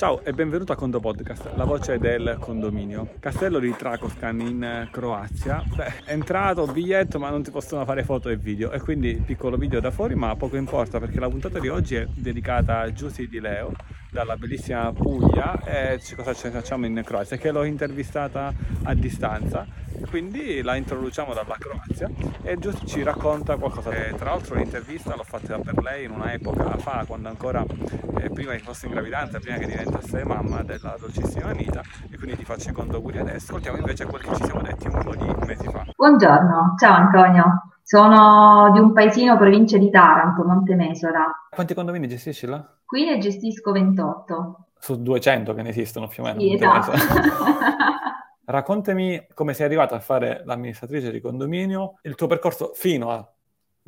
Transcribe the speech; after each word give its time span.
Ciao 0.00 0.24
e 0.24 0.32
benvenuto 0.32 0.72
a 0.72 0.76
Condo 0.76 0.98
Podcast, 0.98 1.50
la 1.56 1.64
voce 1.64 1.98
del 1.98 2.38
condominio. 2.40 3.16
Castello 3.18 3.58
di 3.58 3.70
Tracoscan 3.76 4.40
in 4.40 4.88
Croazia. 4.90 5.62
Beh, 5.76 6.04
è 6.06 6.12
entrato, 6.12 6.64
biglietto, 6.64 7.18
ma 7.18 7.28
non 7.28 7.44
si 7.44 7.50
possono 7.50 7.84
fare 7.84 8.02
foto 8.02 8.30
e 8.30 8.38
video 8.38 8.70
e 8.70 8.80
quindi 8.80 9.22
piccolo 9.22 9.58
video 9.58 9.78
da 9.78 9.90
fuori, 9.90 10.14
ma 10.14 10.34
poco 10.36 10.56
importa 10.56 10.98
perché 10.98 11.20
la 11.20 11.28
puntata 11.28 11.58
di 11.58 11.68
oggi 11.68 11.96
è 11.96 12.08
dedicata 12.14 12.78
a 12.78 12.90
Giussi 12.94 13.28
di 13.28 13.40
Leo 13.40 13.72
dalla 14.10 14.36
bellissima 14.36 14.92
Puglia 14.92 15.62
e 15.64 16.00
cosa 16.16 16.34
ci 16.34 16.50
facciamo 16.50 16.86
in 16.86 17.02
Croazia, 17.04 17.36
che 17.36 17.50
l'ho 17.50 17.64
intervistata 17.64 18.52
a 18.82 18.94
distanza 18.94 19.66
quindi 20.08 20.62
la 20.62 20.76
introduciamo 20.76 21.34
dalla 21.34 21.56
Croazia 21.58 22.10
e 22.42 22.58
Giussi 22.58 22.86
ci 22.86 23.02
racconta 23.02 23.56
qualcosa. 23.56 23.90
E, 23.90 24.14
tra 24.14 24.30
l'altro 24.30 24.54
l'intervista 24.54 25.14
l'ho 25.14 25.24
fatta 25.24 25.58
per 25.58 25.80
lei 25.82 26.04
in 26.04 26.12
un'epoca 26.12 26.76
fa, 26.78 27.04
quando 27.06 27.28
ancora 27.28 27.64
eh, 28.18 28.30
prima 28.30 28.52
che 28.52 28.58
fosse 28.58 28.86
in 28.86 28.92
gravidanza, 28.92 29.38
prima 29.38 29.56
che 29.58 29.66
diventasse 29.66 30.24
mamma 30.24 30.62
della 30.62 30.96
dolcissima 30.98 31.50
Anita 31.50 31.82
e 32.10 32.16
quindi 32.16 32.36
ti 32.36 32.44
faccio 32.44 32.70
i 32.70 32.72
contauguri 32.72 33.18
adesso. 33.18 33.46
Ascoltiamo 33.46 33.78
invece 33.78 34.04
quel 34.04 34.22
che 34.22 34.34
ci 34.34 34.44
siamo 34.44 34.62
detti 34.62 34.86
un 34.86 35.02
po' 35.02 35.14
di 35.14 35.46
mesi 35.46 35.68
fa. 35.68 35.84
Buongiorno, 35.94 36.74
ciao 36.78 36.94
Antonio. 36.94 37.79
Sono 37.90 38.70
di 38.72 38.78
un 38.78 38.92
paesino 38.92 39.36
provincia 39.36 39.76
di 39.76 39.90
Taranto, 39.90 40.44
Montemesora. 40.44 41.48
Quanti 41.50 41.74
condomini 41.74 42.06
gestisci 42.06 42.46
là? 42.46 42.64
Qui 42.84 43.04
ne 43.04 43.18
gestisco 43.18 43.72
28. 43.72 44.66
Su 44.78 45.02
200 45.02 45.52
che 45.54 45.62
ne 45.62 45.70
esistono 45.70 46.06
più 46.06 46.22
o 46.22 46.26
meno. 46.26 46.38
Sì, 46.38 46.52
esatto. 46.52 46.92
Raccontami 48.46 49.26
come 49.34 49.54
sei 49.54 49.66
arrivata 49.66 49.96
a 49.96 49.98
fare 49.98 50.42
l'amministratrice 50.44 51.10
di 51.10 51.20
condominio, 51.20 51.98
il 52.02 52.14
tuo 52.14 52.28
percorso 52.28 52.70
fino 52.74 53.10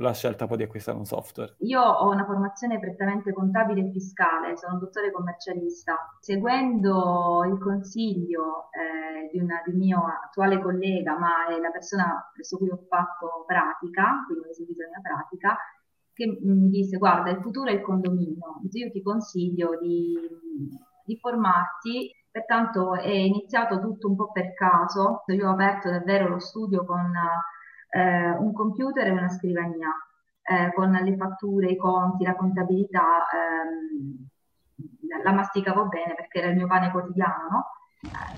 alla 0.03 0.15
scelta 0.15 0.47
poi 0.47 0.59
di 0.59 0.63
acquistare 0.65 0.99
un 0.99 1.05
software. 1.05 1.55
Io 1.61 1.81
ho 1.81 2.11
una 2.11 2.25
formazione 2.25 2.79
prettamente 2.79 3.33
contabile 3.33 3.81
e 3.81 3.91
fiscale, 3.91 4.57
sono 4.57 4.75
un 4.75 4.81
dottore 4.81 5.11
commercialista. 5.11 5.97
Seguendo 6.21 7.45
il 7.45 7.59
consiglio 7.59 8.69
eh, 8.73 9.29
di, 9.33 9.41
una, 9.41 9.63
di, 9.65 9.73
un 9.73 9.79
mio 9.79 10.05
attuale 10.25 10.61
collega, 10.61 11.19
ma 11.19 11.47
è 11.49 11.59
la 11.59 11.71
persona 11.71 12.31
presso 12.33 12.59
cui 12.59 12.71
ho 12.71 12.85
fatto 12.89 13.45
pratica, 13.47 14.25
quindi 14.27 14.47
ho 14.47 14.51
eseguito 14.51 14.83
la 14.83 14.89
mia 14.89 15.01
pratica, 15.01 15.57
che 16.13 16.27
mi 16.27 16.69
disse 16.69 16.99
guarda 16.99 17.31
il 17.31 17.41
futuro 17.41 17.71
è 17.71 17.73
il 17.73 17.81
condominio, 17.81 18.61
io 18.71 18.91
ti 18.91 19.03
consiglio 19.03 19.79
di, 19.81 20.15
di 21.05 21.17
formarti 21.17 22.11
Pertanto 22.33 22.95
è 22.95 23.11
iniziato 23.11 23.79
tutto 23.79 24.09
un 24.09 24.17
po' 24.17 24.33
per 24.33 24.55
caso, 24.55 25.23
io 25.27 25.49
ho 25.49 25.53
aperto 25.53 25.91
davvero 25.91 26.29
lo 26.29 26.39
studio 26.39 26.83
con 26.87 27.13
eh, 27.93 28.31
un 28.31 28.53
computer 28.53 29.07
e 29.07 29.11
una 29.11 29.29
scrivania, 29.29 29.91
eh, 30.43 30.73
con 30.75 30.91
le 30.91 31.17
fatture, 31.17 31.71
i 31.71 31.77
conti, 31.77 32.25
la 32.25 32.35
contabilità, 32.35 33.25
ehm, 33.33 34.29
la 35.23 35.33
masticavo 35.33 35.87
bene 35.87 36.15
perché 36.15 36.39
era 36.39 36.49
il 36.49 36.57
mio 36.57 36.67
pane 36.67 36.91
quotidiano, 36.91 37.49
no? 37.51 37.67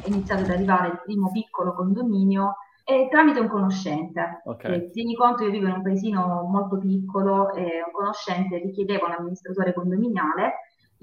È 0.02 0.08
iniziato 0.08 0.42
ad 0.42 0.50
arrivare 0.50 0.88
il 0.88 1.00
primo 1.02 1.30
piccolo 1.30 1.72
condominio 1.72 2.56
e 2.84 3.08
tramite 3.10 3.40
un 3.40 3.48
conoscente. 3.48 4.42
Okay. 4.44 4.90
tieni 4.90 5.14
conto, 5.14 5.44
io 5.44 5.50
vivo 5.50 5.68
in 5.68 5.74
un 5.74 5.82
paesino 5.82 6.42
molto 6.42 6.78
piccolo 6.78 7.54
e 7.54 7.82
un 7.84 7.92
conoscente 7.92 8.58
richiedeva 8.58 9.06
un 9.06 9.12
amministratore 9.12 9.72
condominiale 9.72 10.54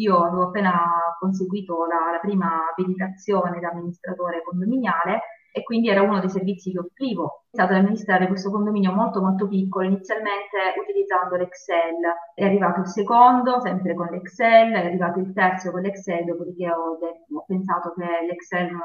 io 0.02 0.24
avevo 0.24 0.44
appena 0.48 0.74
conseguito 1.20 1.86
la, 1.86 2.12
la 2.12 2.20
prima 2.20 2.70
abilitazione 2.72 3.60
da 3.60 3.70
amministratore 3.70 4.42
condominiale 4.44 5.22
e 5.52 5.64
quindi 5.64 5.90
era 5.90 6.02
uno 6.02 6.20
dei 6.20 6.30
servizi 6.30 6.72
che 6.72 6.80
offrivo. 6.80 7.24
Ho 7.24 7.42
iniziato 7.52 7.74
ad 7.74 7.80
amministrare 7.80 8.28
questo 8.28 8.50
condominio 8.50 8.94
molto 8.94 9.22
molto 9.22 9.48
piccolo, 9.48 9.86
inizialmente 9.86 10.58
utilizzando 10.82 11.36
l'Excel. 11.36 12.00
È 12.34 12.44
arrivato 12.44 12.80
il 12.80 12.88
secondo, 12.88 13.60
sempre 13.60 13.94
con 13.94 14.08
l'Excel, 14.08 14.72
è 14.72 14.86
arrivato 14.86 15.20
il 15.20 15.34
terzo 15.34 15.72
con 15.72 15.82
l'Excel, 15.82 16.26
dopodiché 16.26 16.72
ho, 16.72 16.98
detto, 17.00 17.36
ho 17.36 17.44
pensato 17.46 17.94
che 17.98 18.06
l'Excel 18.28 18.72
non, 18.72 18.82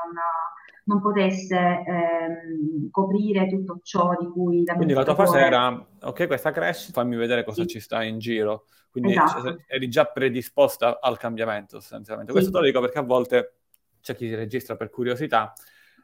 non 0.84 1.00
potesse 1.00 1.56
ehm, 1.56 2.90
coprire 2.90 3.48
tutto 3.48 3.78
ciò 3.82 4.16
di 4.18 4.26
cui 4.26 4.64
la 4.64 4.74
Quindi 4.74 4.94
la 4.94 5.04
tua 5.04 5.14
fase 5.14 5.38
era, 5.38 5.86
ok, 6.02 6.26
questa 6.26 6.50
cresce, 6.50 6.92
fammi 6.92 7.16
vedere 7.16 7.44
cosa 7.44 7.62
sì. 7.62 7.68
ci 7.68 7.80
sta 7.80 8.02
in 8.02 8.18
giro. 8.18 8.64
Quindi 8.90 9.12
esatto. 9.12 9.58
eri 9.66 9.88
già 9.88 10.06
predisposta 10.06 10.98
al 11.00 11.18
cambiamento 11.18 11.80
sostanzialmente. 11.80 12.32
Sì. 12.32 12.38
Questo 12.38 12.52
te 12.52 12.60
lo 12.60 12.70
dico 12.70 12.80
perché 12.80 12.98
a 12.98 13.02
volte 13.02 13.52
c'è 14.00 14.14
chi 14.14 14.28
si 14.28 14.34
registra 14.34 14.76
per 14.76 14.88
curiosità, 14.88 15.52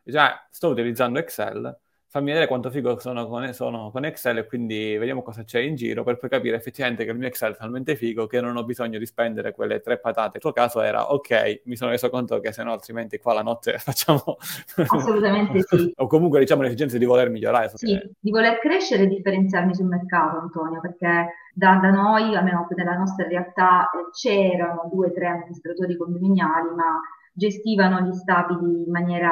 dice, 0.03 0.19
ah, 0.19 0.47
sto 0.51 0.69
utilizzando 0.69 1.19
Excel, 1.19 1.79
fammi 2.13 2.27
vedere 2.27 2.47
quanto 2.47 2.69
figo 2.69 2.99
sono 2.99 3.27
con, 3.27 3.55
sono 3.55 3.91
con, 3.91 4.05
Excel 4.05 4.37
e 4.37 4.47
quindi 4.47 4.99
vediamo 4.99 5.23
cosa 5.23 5.45
c'è 5.45 5.61
in 5.61 5.75
giro 5.77 6.05
per 6.05 6.19
poi 6.19 6.29
capire 6.29 6.57
effettivamente 6.57 7.05
che 7.05 7.11
il 7.11 7.17
mio 7.17 7.27
Excel 7.27 7.55
è 7.55 7.57
talmente 7.57 7.97
figo 7.97 8.27
che 8.27 8.39
non 8.43 8.55
ho 8.59 8.65
bisogno 8.65 8.99
di 8.99 9.07
spendere 9.07 9.55
quelle 9.55 9.81
tre 9.81 9.99
patate. 9.99 10.37
Il 10.37 10.43
tuo 10.43 10.53
caso 10.53 10.83
era 10.83 11.11
ok, 11.11 11.63
mi 11.65 11.75
sono 11.75 11.91
reso 11.91 12.11
conto 12.11 12.39
che 12.41 12.53
se 12.53 12.63
no 12.65 12.73
altrimenti 12.73 13.17
qua 13.17 13.33
la 13.33 13.41
notte 13.41 13.79
facciamo... 13.81 14.37
Assolutamente 14.77 15.63
sì. 15.67 15.91
o 15.97 16.07
comunque 16.07 16.39
diciamo 16.39 16.61
l'esigenza 16.61 16.99
di 16.99 17.07
voler 17.07 17.31
migliorare. 17.31 17.71
Sì, 17.75 17.87
che... 17.87 18.11
di 18.21 18.31
voler 18.31 18.59
crescere 18.59 19.05
e 19.05 19.07
differenziarmi 19.07 19.75
sul 19.75 19.87
mercato 19.87 20.37
Antonio, 20.37 20.81
perché 20.81 21.33
da, 21.55 21.77
da 21.77 21.91
noi, 21.91 22.37
almeno 22.37 22.67
nella 22.77 22.95
nostra 22.95 23.27
realtà, 23.27 23.89
eh, 23.89 24.11
c'erano 24.13 24.87
due 24.93 25.07
o 25.07 25.13
tre 25.13 25.29
amministratori 25.29 25.97
condominiali, 25.97 26.75
ma 26.75 27.01
gestivano 27.33 28.01
gli 28.01 28.13
stabili 28.13 28.85
in 28.85 28.91
maniera 28.91 29.31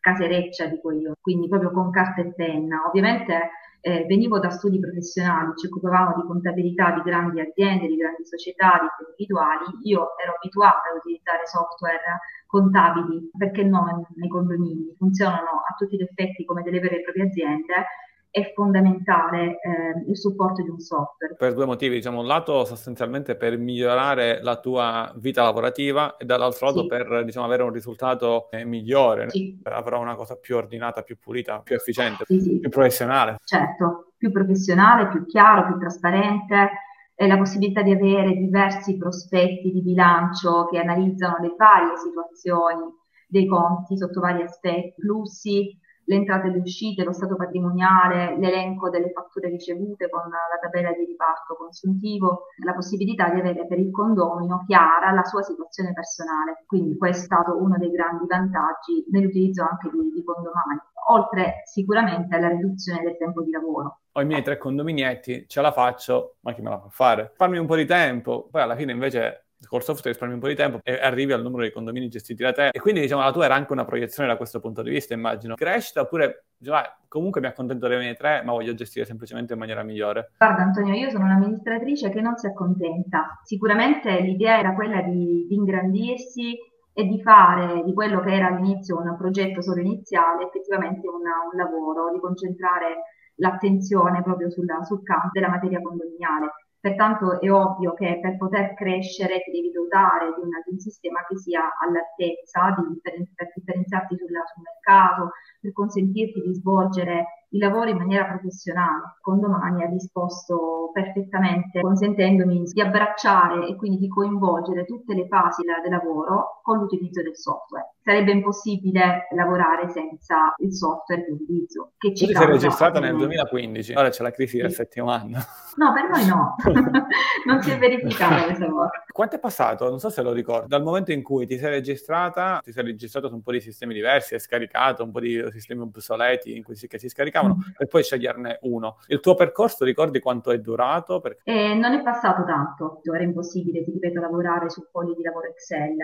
casereccia, 0.00 0.66
dico 0.66 0.90
io, 0.92 1.14
quindi 1.20 1.48
proprio 1.48 1.70
con 1.70 1.90
carta 1.90 2.22
e 2.22 2.32
penna. 2.34 2.84
Ovviamente 2.86 3.50
eh, 3.80 4.04
venivo 4.06 4.38
da 4.38 4.50
studi 4.50 4.80
professionali, 4.80 5.52
ci 5.56 5.66
occupavamo 5.66 6.14
di 6.16 6.26
contabilità 6.26 6.92
di 6.92 7.02
grandi 7.02 7.40
aziende, 7.40 7.86
di 7.86 7.96
grandi 7.96 8.24
società, 8.24 8.78
di 8.80 9.04
individuali. 9.04 9.64
Io 9.82 10.16
ero 10.18 10.34
abituata 10.34 10.90
ad 10.90 10.98
utilizzare 10.98 11.46
software 11.46 12.20
contabili, 12.46 13.30
perché 13.36 13.62
no 13.62 14.06
nei 14.14 14.28
condomini, 14.28 14.94
funzionano 14.96 15.62
a 15.68 15.74
tutti 15.76 15.96
gli 15.96 16.02
effetti 16.02 16.44
come 16.44 16.62
delle 16.62 16.80
vere 16.80 16.98
e 16.98 17.02
proprie 17.02 17.26
aziende 17.26 17.86
è 18.30 18.52
fondamentale 18.54 19.58
eh, 19.60 20.04
il 20.06 20.16
supporto 20.16 20.62
di 20.62 20.68
un 20.68 20.78
software. 20.78 21.34
Per 21.36 21.54
due 21.54 21.66
motivi, 21.66 21.96
diciamo, 21.96 22.20
un 22.20 22.26
lato 22.26 22.64
sostanzialmente 22.64 23.36
per 23.36 23.56
migliorare 23.56 24.42
la 24.42 24.58
tua 24.58 25.12
vita 25.16 25.42
lavorativa 25.42 26.16
e 26.16 26.24
dall'altro 26.24 26.66
lato 26.66 26.80
sì. 26.82 26.86
per 26.86 27.24
diciamo, 27.24 27.46
avere 27.46 27.62
un 27.62 27.72
risultato 27.72 28.50
eh, 28.50 28.64
migliore, 28.64 29.30
sì. 29.30 29.58
avrò 29.64 30.00
una 30.00 30.14
cosa 30.14 30.36
più 30.36 30.56
ordinata, 30.56 31.02
più 31.02 31.18
pulita, 31.18 31.60
più 31.60 31.74
efficiente, 31.74 32.24
sì, 32.26 32.58
più 32.60 32.68
professionale. 32.68 33.36
Certo, 33.44 34.12
più 34.16 34.30
professionale, 34.30 35.08
più 35.08 35.24
chiaro, 35.26 35.66
più 35.66 35.78
trasparente 35.78 36.70
e 37.14 37.26
la 37.26 37.36
possibilità 37.36 37.82
di 37.82 37.90
avere 37.90 38.34
diversi 38.34 38.96
prospetti 38.96 39.72
di 39.72 39.82
bilancio 39.82 40.66
che 40.66 40.78
analizzano 40.78 41.38
le 41.40 41.54
varie 41.56 41.96
situazioni 41.96 42.94
dei 43.26 43.46
conti 43.46 43.98
sotto 43.98 44.20
vari 44.20 44.42
aspetti, 44.42 45.00
flussi, 45.00 45.76
le 46.08 46.14
entrate 46.16 46.48
e 46.48 46.50
le 46.50 46.58
uscite, 46.60 47.04
lo 47.04 47.12
stato 47.12 47.36
patrimoniale, 47.36 48.38
l'elenco 48.38 48.88
delle 48.88 49.10
fatture 49.10 49.50
ricevute 49.50 50.08
con 50.08 50.22
la 50.22 50.58
tabella 50.58 50.90
di 50.92 51.04
riparto 51.04 51.54
consuntivo, 51.54 52.46
la 52.64 52.72
possibilità 52.72 53.28
di 53.28 53.40
avere 53.40 53.66
per 53.66 53.78
il 53.78 53.90
condomino 53.90 54.64
chiara 54.66 55.12
la 55.12 55.24
sua 55.24 55.42
situazione 55.42 55.92
personale. 55.92 56.64
Quindi 56.66 56.96
questo 56.96 57.22
è 57.22 57.24
stato 57.26 57.58
uno 57.58 57.76
dei 57.76 57.90
grandi 57.90 58.26
vantaggi 58.26 59.04
nell'utilizzo 59.10 59.62
anche 59.62 59.90
di, 59.90 60.10
di 60.14 60.24
condomani, 60.24 60.80
oltre 61.10 61.60
sicuramente 61.64 62.34
alla 62.36 62.48
riduzione 62.48 63.02
del 63.02 63.18
tempo 63.18 63.42
di 63.42 63.50
lavoro. 63.50 64.00
Ho 64.12 64.22
i 64.22 64.26
miei 64.26 64.42
tre 64.42 64.56
condominietti, 64.56 65.44
ce 65.46 65.60
la 65.60 65.72
faccio, 65.72 66.36
ma 66.40 66.54
chi 66.54 66.62
me 66.62 66.70
la 66.70 66.80
fa 66.80 66.88
fare? 66.88 67.32
Farmi 67.36 67.58
un 67.58 67.66
po' 67.66 67.76
di 67.76 67.84
tempo, 67.84 68.48
poi 68.50 68.62
alla 68.62 68.76
fine 68.76 68.92
invece 68.92 69.47
col 69.66 69.82
software 69.82 70.10
risparmi 70.10 70.34
un 70.34 70.40
po' 70.40 70.48
di 70.48 70.54
tempo 70.54 70.78
e 70.82 70.94
arrivi 70.94 71.32
al 71.32 71.42
numero 71.42 71.62
di 71.62 71.72
condomini 71.72 72.08
gestiti 72.08 72.42
da 72.42 72.52
te. 72.52 72.68
E 72.68 72.80
quindi, 72.80 73.00
diciamo, 73.00 73.22
la 73.22 73.32
tua 73.32 73.46
era 73.46 73.54
anche 73.54 73.72
una 73.72 73.84
proiezione 73.84 74.28
da 74.28 74.36
questo 74.36 74.60
punto 74.60 74.82
di 74.82 74.90
vista, 74.90 75.14
immagino. 75.14 75.54
Crescita 75.54 76.02
oppure, 76.02 76.46
diciamo, 76.56 76.80
comunque 77.08 77.40
mi 77.40 77.48
accontento 77.48 77.88
delle 77.88 78.00
mie 78.00 78.14
tre, 78.14 78.42
ma 78.44 78.52
voglio 78.52 78.74
gestire 78.74 79.04
semplicemente 79.04 79.54
in 79.54 79.58
maniera 79.58 79.82
migliore? 79.82 80.32
Guarda, 80.38 80.62
Antonio, 80.62 80.94
io 80.94 81.10
sono 81.10 81.24
un'amministratrice 81.24 82.10
che 82.10 82.20
non 82.20 82.36
si 82.36 82.46
accontenta. 82.46 83.40
Sicuramente 83.42 84.20
l'idea 84.20 84.58
era 84.58 84.74
quella 84.74 85.02
di, 85.02 85.46
di 85.48 85.54
ingrandirsi 85.54 86.56
e 86.92 87.04
di 87.04 87.22
fare 87.22 87.84
di 87.84 87.92
quello 87.94 88.20
che 88.20 88.34
era 88.34 88.48
all'inizio 88.48 88.98
un 88.98 89.16
progetto 89.16 89.62
solo 89.62 89.80
iniziale 89.80 90.46
effettivamente 90.46 91.06
una, 91.06 91.46
un 91.50 91.56
lavoro, 91.56 92.10
di 92.12 92.18
concentrare 92.18 93.04
l'attenzione 93.36 94.20
proprio 94.22 94.50
sulla, 94.50 94.82
sul 94.82 95.04
campo 95.04 95.28
della 95.32 95.48
materia 95.48 95.80
condominiale 95.80 96.50
Pertanto 96.80 97.40
è 97.40 97.50
ovvio 97.50 97.94
che 97.94 98.20
per 98.22 98.36
poter 98.36 98.74
crescere 98.74 99.42
ti 99.42 99.50
devi 99.50 99.72
dotare 99.72 100.26
di, 100.34 100.46
una, 100.46 100.62
di 100.64 100.72
un 100.72 100.78
sistema 100.78 101.26
che 101.26 101.36
sia 101.36 101.76
all'altezza 101.78 102.74
di, 102.78 103.00
per, 103.00 103.14
per 103.34 103.52
differenziarti 103.54 104.16
sulla, 104.16 104.44
sul 104.46 104.62
mercato, 104.62 105.32
per 105.60 105.72
consentirti 105.72 106.40
di 106.40 106.54
svolgere 106.54 107.44
il 107.50 107.60
lavoro 107.60 107.88
in 107.88 107.96
maniera 107.96 108.26
professionale. 108.26 109.16
Condomani 109.20 109.82
ha 109.82 109.88
risposto 109.88 110.90
perfettamente, 110.92 111.80
consentendomi 111.80 112.62
di 112.62 112.80
abbracciare 112.80 113.66
e 113.66 113.76
quindi 113.76 113.98
di 113.98 114.08
coinvolgere 114.08 114.84
tutte 114.84 115.14
le 115.14 115.26
fasi 115.28 115.62
del 115.62 115.90
lavoro 115.90 116.60
con 116.62 116.78
l'utilizzo 116.78 117.22
del 117.22 117.36
software 117.36 117.92
sarebbe 118.08 118.32
impossibile 118.32 119.28
lavorare 119.34 119.90
senza 119.90 120.54
il 120.56 120.72
software 120.72 121.26
che 121.26 121.32
utilizzo. 121.32 121.92
Che 121.98 122.14
ci 122.14 122.26
tu 122.26 122.32
sei 122.32 122.46
registrata 122.46 123.00
nel 123.00 123.14
2015, 123.14 123.92
ora 123.92 124.08
c'è 124.08 124.22
la 124.22 124.30
crisi 124.30 124.56
del 124.56 124.72
settimo 124.72 125.10
anno. 125.10 125.38
No, 125.76 125.92
per 125.92 126.08
noi 126.08 126.26
no, 126.26 126.56
non 127.44 127.62
si 127.62 127.70
è 127.70 127.78
verificata 127.78 128.44
questa 128.44 128.66
cosa. 128.66 128.90
Quanto 129.12 129.36
è 129.36 129.38
passato? 129.38 129.90
Non 129.90 129.98
so 129.98 130.08
se 130.08 130.22
lo 130.22 130.32
ricordo. 130.32 130.66
Dal 130.66 130.82
momento 130.82 131.12
in 131.12 131.22
cui 131.22 131.46
ti 131.46 131.58
sei 131.58 131.68
registrata, 131.68 132.60
ti 132.62 132.72
sei 132.72 132.84
registrato 132.84 133.28
su 133.28 133.34
un 133.34 133.42
po' 133.42 133.52
di 133.52 133.60
sistemi 133.60 133.92
diversi, 133.92 134.32
hai 134.32 134.40
scaricato 134.40 135.04
un 135.04 135.10
po' 135.10 135.20
di 135.20 135.38
sistemi 135.50 135.82
obsoleti 135.82 136.56
in 136.56 136.62
cui 136.62 136.74
si, 136.74 136.86
che 136.86 136.98
si 136.98 137.08
scaricavano 137.08 137.56
mm. 137.56 137.60
e 137.78 137.86
poi 137.86 138.02
sceglierne 138.02 138.58
uno. 138.62 138.98
Il 139.06 139.20
tuo 139.20 139.34
percorso 139.34 139.84
ricordi 139.84 140.20
quanto 140.20 140.50
è 140.50 140.58
durato? 140.58 141.20
Perché... 141.20 141.40
Eh, 141.44 141.74
non 141.74 141.92
è 141.92 142.02
passato 142.02 142.44
tanto, 142.44 143.00
era 143.12 143.22
impossibile, 143.22 143.84
ti 143.84 143.92
ripeto, 143.92 144.20
lavorare 144.20 144.70
su 144.70 144.82
fogli 144.90 145.14
di 145.14 145.22
lavoro 145.22 145.48
Excel 145.48 145.96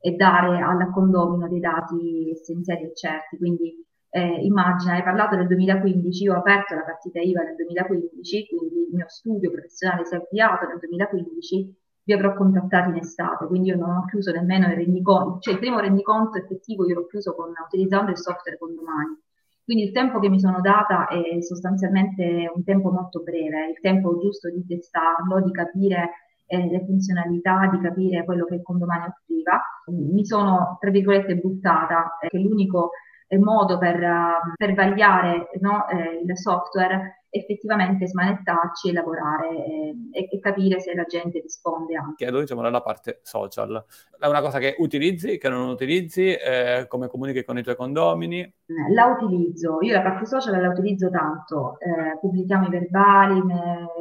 e 0.00 0.12
dare 0.12 0.60
al 0.60 0.90
condomino 0.92 1.48
dei 1.48 1.60
dati 1.60 2.30
essenziali 2.30 2.84
e 2.84 2.94
certi. 2.94 3.36
Quindi 3.36 3.86
eh, 4.10 4.44
immagina, 4.44 4.94
hai 4.94 5.02
parlato 5.02 5.36
del 5.36 5.46
2015, 5.46 6.22
io 6.22 6.34
ho 6.34 6.38
aperto 6.38 6.74
la 6.74 6.82
partita 6.82 7.20
IVA 7.20 7.42
nel 7.42 7.56
2015, 7.56 8.46
quindi 8.46 8.74
il 8.88 8.94
mio 8.94 9.08
studio 9.08 9.50
professionale 9.50 10.04
si 10.04 10.14
è 10.14 10.18
avviato 10.18 10.66
nel 10.66 10.78
2015, 10.78 11.74
vi 12.08 12.14
avrò 12.14 12.32
contattati 12.32 12.88
in 12.88 12.96
estate, 12.96 13.44
quindi 13.44 13.68
io 13.68 13.76
non 13.76 13.94
ho 13.94 14.04
chiuso 14.06 14.32
nemmeno 14.32 14.66
il 14.68 14.76
rendiconto, 14.76 15.40
cioè 15.40 15.52
il 15.52 15.60
primo 15.60 15.78
rendiconto 15.78 16.38
effettivo 16.38 16.88
io 16.88 16.94
l'ho 16.94 17.06
chiuso 17.06 17.34
con, 17.34 17.52
utilizzando 17.66 18.10
il 18.10 18.16
software 18.16 18.56
condomani. 18.56 19.20
Quindi 19.62 19.84
il 19.84 19.92
tempo 19.92 20.18
che 20.18 20.30
mi 20.30 20.40
sono 20.40 20.62
data 20.62 21.06
è 21.08 21.42
sostanzialmente 21.42 22.50
un 22.54 22.64
tempo 22.64 22.90
molto 22.90 23.20
breve, 23.20 23.68
il 23.68 23.80
tempo 23.82 24.18
giusto 24.18 24.48
di 24.48 24.64
testarlo, 24.66 25.42
di 25.42 25.50
capire 25.50 26.12
eh, 26.46 26.70
le 26.70 26.82
funzionalità, 26.86 27.68
di 27.70 27.78
capire 27.78 28.24
quello 28.24 28.46
che 28.46 28.54
il 28.54 28.62
condomani 28.62 29.04
offriva. 29.04 29.60
Mi 29.88 30.24
sono, 30.24 30.78
tra 30.80 30.88
virgolette, 30.90 31.36
buttata, 31.36 32.16
eh, 32.22 32.28
che 32.28 32.38
l'unico 32.38 32.92
modo 33.36 33.76
per, 33.76 33.96
uh, 33.96 34.54
per 34.56 34.72
vagliare 34.72 35.50
no, 35.60 35.86
eh, 35.88 36.22
il 36.24 36.38
software 36.38 37.17
effettivamente 37.30 38.06
smanettarci 38.06 38.88
e 38.88 38.92
lavorare 38.92 39.48
eh, 39.48 39.94
e, 40.12 40.28
e, 40.30 40.38
capire 40.40 40.80
se 40.80 40.94
la 40.94 41.04
gente 41.04 41.40
risponde 41.40 41.96
anche. 41.96 42.24
Chiedo 42.24 42.40
diciamo 42.40 42.62
nella 42.62 42.80
parte 42.80 43.20
social. 43.22 43.84
È 44.18 44.26
una 44.26 44.40
cosa 44.40 44.58
che 44.58 44.76
utilizzi, 44.78 45.38
che 45.38 45.48
non 45.48 45.68
utilizzi, 45.68 46.32
eh, 46.32 46.86
come 46.88 47.08
comunichi 47.08 47.44
con 47.44 47.58
i 47.58 47.62
tuoi 47.62 47.76
condomini? 47.76 48.50
La 48.92 49.06
utilizzo, 49.06 49.78
io 49.80 49.92
la 49.94 50.02
parte 50.02 50.26
social 50.26 50.60
la 50.60 50.68
utilizzo 50.68 51.10
tanto, 51.10 51.78
eh, 51.80 52.18
pubblichiamo 52.18 52.66
i 52.66 52.70
verbali, 52.70 53.42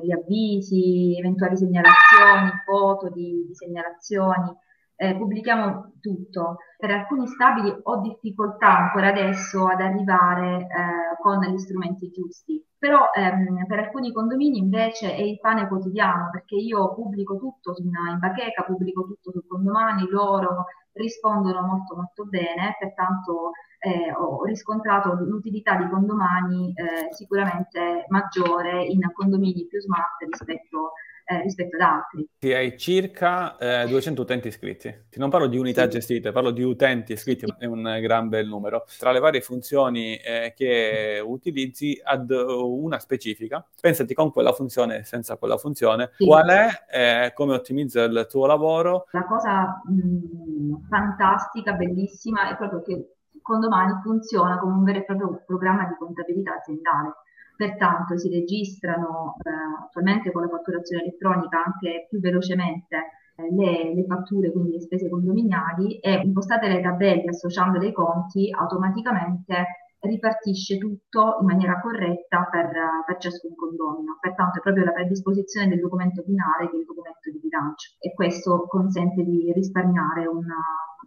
gli 0.02 0.12
avvisi, 0.12 1.16
eventuali 1.18 1.58
segnalazioni, 1.58 2.52
foto 2.66 3.10
di, 3.10 3.46
di 3.48 3.54
segnalazioni, 3.54 4.56
eh, 4.98 5.16
pubblichiamo 5.16 5.94
tutto. 6.02 6.58
Per 6.78 6.92
alcuni 6.92 7.28
stabili 7.28 7.74
ho 7.84 8.02
difficoltà 8.02 8.78
ancora 8.78 9.08
adesso 9.08 9.66
ad 9.66 9.80
arrivare 9.82 10.58
eh, 10.58 11.22
con 11.22 11.40
gli 11.40 11.58
strumenti 11.58 12.12
giusti, 12.12 12.64
però 12.78 13.10
ehm, 13.14 13.66
per 13.68 13.80
alcuni 13.80 14.12
condomini 14.12 14.58
invece 14.58 15.16
è 15.16 15.22
il 15.22 15.40
pane 15.40 15.68
quotidiano 15.68 16.30
perché 16.32 16.56
io 16.56 16.94
pubblico 16.94 17.38
tutto 17.38 17.74
in, 17.78 17.92
in 18.12 18.20
bacheca, 18.20 18.64
pubblico 18.64 19.06
tutto 19.06 19.32
sul 19.32 19.48
condomani, 19.48 20.08
loro 20.10 20.66
rispondono 20.94 21.62
molto 21.62 21.96
molto 21.96 22.26
bene, 22.26 22.76
pertanto 22.80 23.52
eh, 23.80 24.12
ho 24.12 24.44
riscontrato 24.44 25.14
l'utilità 25.14 25.76
di 25.76 25.88
condomani 25.90 26.74
eh, 26.74 27.14
sicuramente 27.14 28.06
maggiore 28.10 28.84
in 28.84 29.02
condomini 29.14 29.68
più 29.68 29.80
smart 29.80 30.22
rispetto 30.28 30.88
a 30.88 30.92
eh, 31.30 31.42
rispetto 31.42 31.76
ad 31.76 31.82
altri. 31.82 32.30
Sì, 32.40 32.54
hai 32.54 32.78
circa 32.78 33.58
eh, 33.58 33.86
200 33.88 34.22
utenti 34.22 34.48
iscritti. 34.48 35.06
Non 35.16 35.30
parlo 35.30 35.48
di 35.48 35.58
unità 35.58 35.84
sì. 35.84 35.90
gestite, 35.90 36.32
parlo 36.32 36.52
di 36.52 36.64
utenti 36.64 37.12
iscritti, 37.12 37.46
è 37.58 37.66
un 37.66 37.82
gran 38.02 38.30
bel 38.30 38.48
numero. 38.48 38.86
Tra 38.98 39.12
le 39.12 39.20
varie 39.20 39.42
funzioni 39.42 40.16
eh, 40.16 40.54
che 40.56 41.22
utilizzi, 41.24 42.00
ad 42.02 42.30
una 42.30 43.00
specifica, 43.00 43.66
pensati 43.80 44.14
con 44.14 44.32
quella 44.32 44.54
funzione 44.54 45.00
e 45.00 45.04
senza 45.04 45.36
quella 45.36 45.58
funzione, 45.58 46.12
sì. 46.16 46.26
qual 46.26 46.48
è, 46.48 46.70
eh, 46.90 47.34
come 47.34 47.56
ottimizza 47.56 48.04
il 48.04 48.26
tuo 48.30 48.46
lavoro? 48.46 49.08
La 49.12 49.26
cosa 49.26 49.82
mh, 49.86 50.88
fantastica, 50.88 51.74
bellissima, 51.74 52.50
è 52.50 52.56
proprio 52.56 52.82
che 52.82 53.16
Condomani 53.42 54.00
funziona 54.02 54.60
come 54.60 54.74
un 54.74 54.84
vero 54.84 55.00
e 55.00 55.04
proprio 55.04 55.44
programma 55.46 55.88
di 55.88 55.96
contabilità 55.98 56.56
aziendale 56.56 57.14
Pertanto 57.58 58.18
si 58.20 58.30
registrano 58.30 59.36
eh, 59.42 59.50
attualmente 59.86 60.32
con 60.32 60.44
la 60.44 60.48
fatturazione 60.48 61.02
elettronica 61.02 61.64
anche 61.66 62.06
più 62.08 62.20
velocemente 62.20 62.96
eh, 63.36 63.52
le, 63.52 63.96
le, 63.96 64.06
fatture, 64.06 64.52
quindi 64.52 64.74
le 64.74 64.82
spese 64.82 65.10
condominiali 65.10 65.98
e 65.98 66.22
impostate 66.24 66.68
le 66.68 66.82
tabelle 66.82 67.30
associando 67.30 67.80
dei 67.80 67.92
conti 67.92 68.52
automaticamente 68.52 69.88
ripartisce 70.02 70.78
tutto 70.78 71.38
in 71.42 71.48
maniera 71.48 71.82
corretta 71.82 72.48
per, 72.52 72.70
per, 73.06 73.18
ciascun 73.18 73.56
condomino. 73.56 74.18
Pertanto 74.22 74.60
è 74.60 74.62
proprio 74.62 74.86
la 74.86 74.92
predisposizione 74.92 75.68
del 75.68 75.80
documento 75.80 76.22
finale 76.22 76.70
che 76.70 76.76
è 76.76 76.80
il 76.80 76.86
documento 76.86 77.32
di 77.32 77.40
bilancio 77.40 77.96
e 78.00 78.14
questo 78.14 78.68
consente 78.68 79.24
di 79.24 79.52
risparmiare 79.52 80.28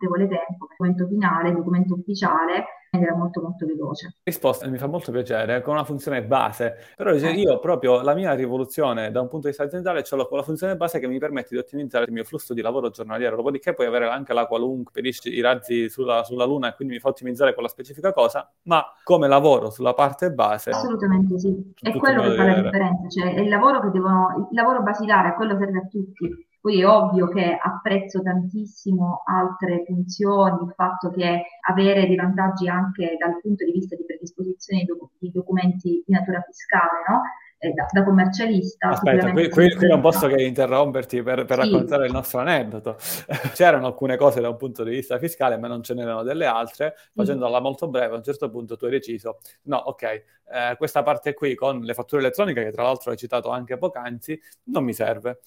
un 0.01 0.09
notevole 0.09 0.29
tempo. 0.29 0.67
Documento 0.69 1.07
finale, 1.07 1.53
documento 1.53 1.95
ufficiale 1.95 2.65
era 2.93 3.15
molto 3.15 3.41
molto 3.41 3.67
veloce. 3.67 4.17
Risposta 4.25 4.67
mi 4.67 4.77
fa 4.77 4.89
molto 4.89 5.13
piacere, 5.13 5.63
con 5.63 5.75
una 5.75 5.85
funzione 5.85 6.25
base, 6.25 6.75
però 6.97 7.13
eh. 7.13 7.31
io 7.31 7.61
proprio 7.61 8.03
la 8.03 8.15
mia 8.15 8.35
rivoluzione 8.35 9.13
da 9.13 9.21
un 9.21 9.29
punto 9.29 9.47
di 9.47 9.49
vista 9.49 9.63
aziendale 9.63 10.03
ce 10.03 10.17
l'ho 10.17 10.27
con 10.27 10.39
la 10.39 10.43
funzione 10.43 10.77
base 10.77 10.99
che 10.99 11.07
mi 11.07 11.19
permette 11.19 11.51
di 11.53 11.59
ottimizzare 11.59 12.07
il 12.07 12.13
mio 12.13 12.25
flusso 12.25 12.53
di 12.53 12.61
lavoro 12.61 12.91
giornaliero, 12.91 13.37
dopodiché 13.37 13.75
puoi 13.75 13.87
avere 13.87 14.09
anche 14.09 14.33
la 14.33 14.47
qualunque, 14.47 15.03
i 15.03 15.41
razzi 15.41 15.89
sulla, 15.89 16.25
sulla 16.25 16.45
luna 16.45 16.71
e 16.71 16.75
quindi 16.75 16.95
mi 16.95 17.01
fa 17.01 17.09
ottimizzare 17.09 17.55
quella 17.55 17.69
specifica 17.69 18.13
cosa, 18.13 18.51
ma 18.63 18.85
come 19.05 19.29
lavoro 19.29 19.71
sulla 19.71 19.95
parte 19.95 20.33
base... 20.33 20.71
Assolutamente 20.71 21.39
sì, 21.39 21.73
è 21.81 21.97
quello 21.97 22.23
che 22.23 22.35
fa 22.35 22.45
la 22.45 22.61
differenza, 22.61 23.09
cioè 23.09 23.35
è 23.35 23.41
il 23.41 23.49
lavoro 23.49 23.81
che 23.83 23.91
devono, 23.91 24.49
il 24.51 24.57
lavoro 24.57 24.83
basilare, 24.83 25.35
quello 25.35 25.57
serve 25.57 25.79
a 25.79 25.87
tutti 25.87 26.49
poi 26.61 26.81
è 26.81 26.87
ovvio 26.87 27.29
che 27.29 27.57
apprezzo 27.61 28.21
tantissimo 28.23 29.23
altre 29.25 29.85
funzioni, 29.87 30.65
il 30.65 30.73
fatto 30.75 31.11
che 31.11 31.45
avere 31.69 32.07
dei 32.07 32.17
vantaggi 32.17 32.69
anche 32.69 33.17
dal 33.19 33.41
punto 33.41 33.65
di 33.65 33.73
vista 33.73 33.97
di 33.97 34.05
predisposizione 34.05 34.81
di, 34.81 34.87
doc- 34.87 35.13
di 35.19 35.31
documenti 35.31 36.03
di 36.07 36.13
natura 36.13 36.43
fiscale, 36.43 37.03
no? 37.09 37.23
Da, 37.69 37.87
da, 37.91 38.05
commercialista. 38.05 38.89
Aspetta, 38.89 39.31
qui, 39.33 39.51
qui, 39.51 39.75
qui, 39.75 39.87
non 39.87 40.01
posso 40.01 40.27
che 40.29 40.43
interromperti 40.43 41.23
per, 41.23 41.45
per 41.45 41.63
sì. 41.63 41.71
raccontare 41.71 42.07
il 42.07 42.13
nostro 42.13 42.41
aneddoto. 42.41 42.97
C'erano 43.53 43.87
alcune 43.87 44.17
cose 44.17 44.41
da 44.41 44.49
un 44.49 44.57
punto 44.57 44.83
di 44.83 44.91
vista 44.91 45.19
fiscale, 45.19 45.59
ma 45.59 45.69
non 45.69 45.83
ce 45.83 45.93
n'erano 45.93 46.23
delle 46.23 46.47
altre. 46.47 46.95
Facendola 47.15 47.61
mm. 47.61 47.63
molto 47.63 47.89
breve, 47.89 48.15
a 48.15 48.17
un 48.17 48.23
certo 48.23 48.49
punto 48.49 48.77
tu 48.77 48.87
hai 48.87 48.93
deciso, 48.93 49.39
no, 49.65 49.77
ok, 49.77 50.03
eh, 50.03 50.75
questa 50.77 51.03
parte 51.03 51.35
qui 51.35 51.55
con 51.55 51.81
le 51.81 51.93
fatture 51.93 52.23
elettroniche, 52.23 52.65
che 52.65 52.73
tra 52.73 52.83
l'altro 52.83 53.11
hai 53.11 53.17
citato 53.17 53.51
anche 53.51 53.77
poc'anzi, 53.77 54.41
non 54.65 54.83
mi 54.83 54.95
serve. 54.95 55.41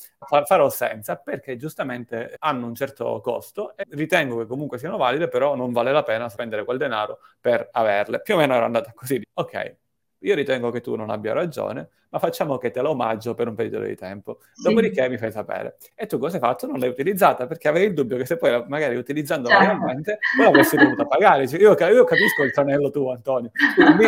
Farò 0.45 0.69
senza 0.69 1.15
perché 1.15 1.57
giustamente 1.57 2.36
hanno 2.39 2.68
un 2.68 2.75
certo 2.75 3.19
costo 3.21 3.75
e 3.75 3.86
ritengo 3.89 4.38
che 4.38 4.45
comunque 4.45 4.77
siano 4.77 4.98
valide, 4.98 5.27
però 5.27 5.56
non 5.56 5.71
vale 5.71 5.92
la 5.92 6.04
pena 6.04 6.30
spendere 6.30 6.63
quel 6.63 6.77
denaro 6.77 7.20
per 7.41 7.70
averle. 7.72 8.22
Più 8.22 8.36
o 8.36 8.38
meno 8.38 8.53
era 8.53 8.65
andata 8.65 8.91
così. 8.93 9.22
Ok, 9.34 9.75
io 10.24 10.36
ritengo 10.36 10.72
che 10.72 10.82
tu 10.82 10.96
non 10.96 11.10
abbia 11.10 11.34
ragione, 11.34 11.89
ma 12.10 12.20
facciamo 12.20 12.58
che 12.58 12.72
te 12.72 12.82
la 12.82 12.89
omaggio 12.89 13.34
per 13.34 13.48
un 13.48 13.56
periodo 13.56 13.86
di 13.86 13.96
tempo. 13.96 14.39
Sì. 14.53 14.63
Dopodiché 14.63 15.10
mi 15.10 15.18
fai 15.18 15.32
sapere. 15.32 15.77
E 15.96 16.06
tu 16.06 16.18
cosa 16.18 16.36
hai 16.36 16.42
fatto? 16.42 16.65
Non 16.68 16.80
l'hai 16.80 16.89
utilizzata 16.89 17.46
perché 17.46 17.68
avevi 17.68 17.88
il 17.88 17.94
dubbio 17.94 18.18
che 18.18 18.25
se 18.25 18.38
poi 18.38 18.63
magari 18.68 18.96
utilizzandola 18.96 19.56
certo. 19.56 19.70
realmente, 19.70 20.20
poi 20.36 20.46
l'avresti 20.46 20.77
dovuta 20.77 21.06
pagare. 21.06 21.48
Cioè, 21.48 21.60
io, 21.60 21.75
io, 21.75 22.03
capisco 22.03 22.44
il 22.44 22.51
tranello 22.51 22.89
tu, 22.89 23.10
Antonio. 23.10 23.51
Quindi, 23.75 24.06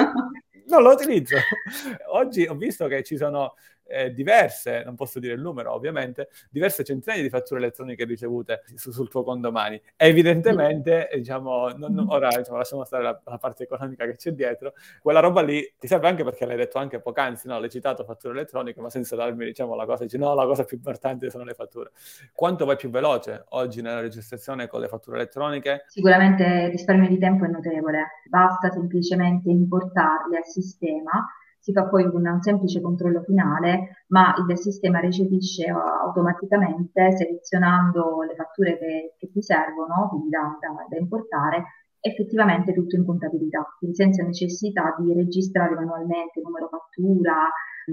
non 0.67 0.83
lo 0.83 0.91
utilizzo. 0.91 1.35
Oggi 2.13 2.45
ho 2.45 2.55
visto 2.55 2.87
che 2.87 3.03
ci 3.03 3.17
sono 3.17 3.55
eh, 3.87 4.13
diverse, 4.13 4.83
non 4.83 4.95
posso 4.95 5.19
dire 5.19 5.33
il 5.33 5.41
numero 5.41 5.73
ovviamente, 5.73 6.29
diverse 6.49 6.83
centinaia 6.83 7.21
di 7.21 7.29
fatture 7.29 7.59
elettroniche 7.59 8.03
ricevute 8.05 8.63
su, 8.75 8.91
sul 8.91 9.09
tuo 9.09 9.23
condomani. 9.23 9.81
Evidentemente, 9.95 11.09
diciamo, 11.13 11.69
non, 11.69 11.93
non, 11.93 12.05
ora 12.09 12.29
diciamo, 12.29 12.57
lasciamo 12.57 12.83
stare 12.83 13.03
la, 13.03 13.21
la, 13.23 13.37
parte 13.37 13.63
economica 13.63 14.05
che 14.05 14.15
c'è 14.15 14.31
dietro, 14.31 14.73
quella 15.01 15.19
roba 15.19 15.41
lì 15.41 15.73
ti 15.79 15.87
serve 15.87 16.07
anche 16.07 16.23
perché 16.23 16.45
l'hai 16.45 16.57
detto 16.57 16.77
anche 16.77 16.99
poc'anzi, 16.99 17.47
no? 17.47 17.59
l'hai 17.59 17.69
citato 17.69 18.03
fatture 18.03 18.33
elettroniche, 18.33 18.81
ma 18.81 18.89
senza 18.89 19.15
darmi 19.15 19.45
diciamo, 19.45 19.75
la 19.75 19.85
cosa, 19.85 20.03
dici 20.03 20.17
no, 20.17 20.33
la 20.33 20.45
cosa 20.45 20.63
più 20.63 20.77
importante 20.77 21.29
sono 21.29 21.43
le 21.43 21.53
fatture. 21.53 21.91
Quanto 22.33 22.65
vai 22.65 22.75
più 22.75 22.89
veloce 22.89 23.45
oggi 23.49 23.81
nella 23.81 24.01
registrazione 24.01 24.67
con 24.67 24.81
le 24.81 24.87
fatture 24.87 25.17
elettroniche? 25.17 25.85
Sicuramente 25.87 26.43
il 26.43 26.71
risparmio 26.71 27.07
di 27.07 27.17
tempo 27.17 27.45
è 27.45 27.47
notevole, 27.47 28.21
basta 28.29 28.69
semplicemente 28.71 29.49
importarle 29.49 30.37
al 30.37 30.45
sistema 30.45 31.25
si 31.65 31.73
fa 31.73 31.85
poi 31.85 32.03
un 32.03 32.37
semplice 32.41 32.79
controllo 32.79 33.23
finale, 33.23 34.05
ma 34.09 34.35
il 34.37 34.55
sistema 34.55 34.99
recepisce 34.99 35.65
automaticamente 35.65 37.17
selezionando 37.17 38.21
le 38.21 38.35
fatture 38.35 38.77
che, 38.77 39.15
che 39.17 39.31
ti 39.31 39.41
servono, 39.41 40.09
quindi 40.09 40.29
da, 40.29 40.55
da, 40.61 40.85
da 40.87 40.95
importare, 40.95 41.63
effettivamente 41.99 42.71
tutto 42.71 42.95
in 42.95 43.03
contabilità, 43.03 43.65
quindi 43.79 43.95
senza 43.95 44.21
necessità 44.21 44.95
di 44.99 45.11
registrare 45.11 45.73
manualmente 45.73 46.39
numero 46.39 46.67
fattura 46.67 47.49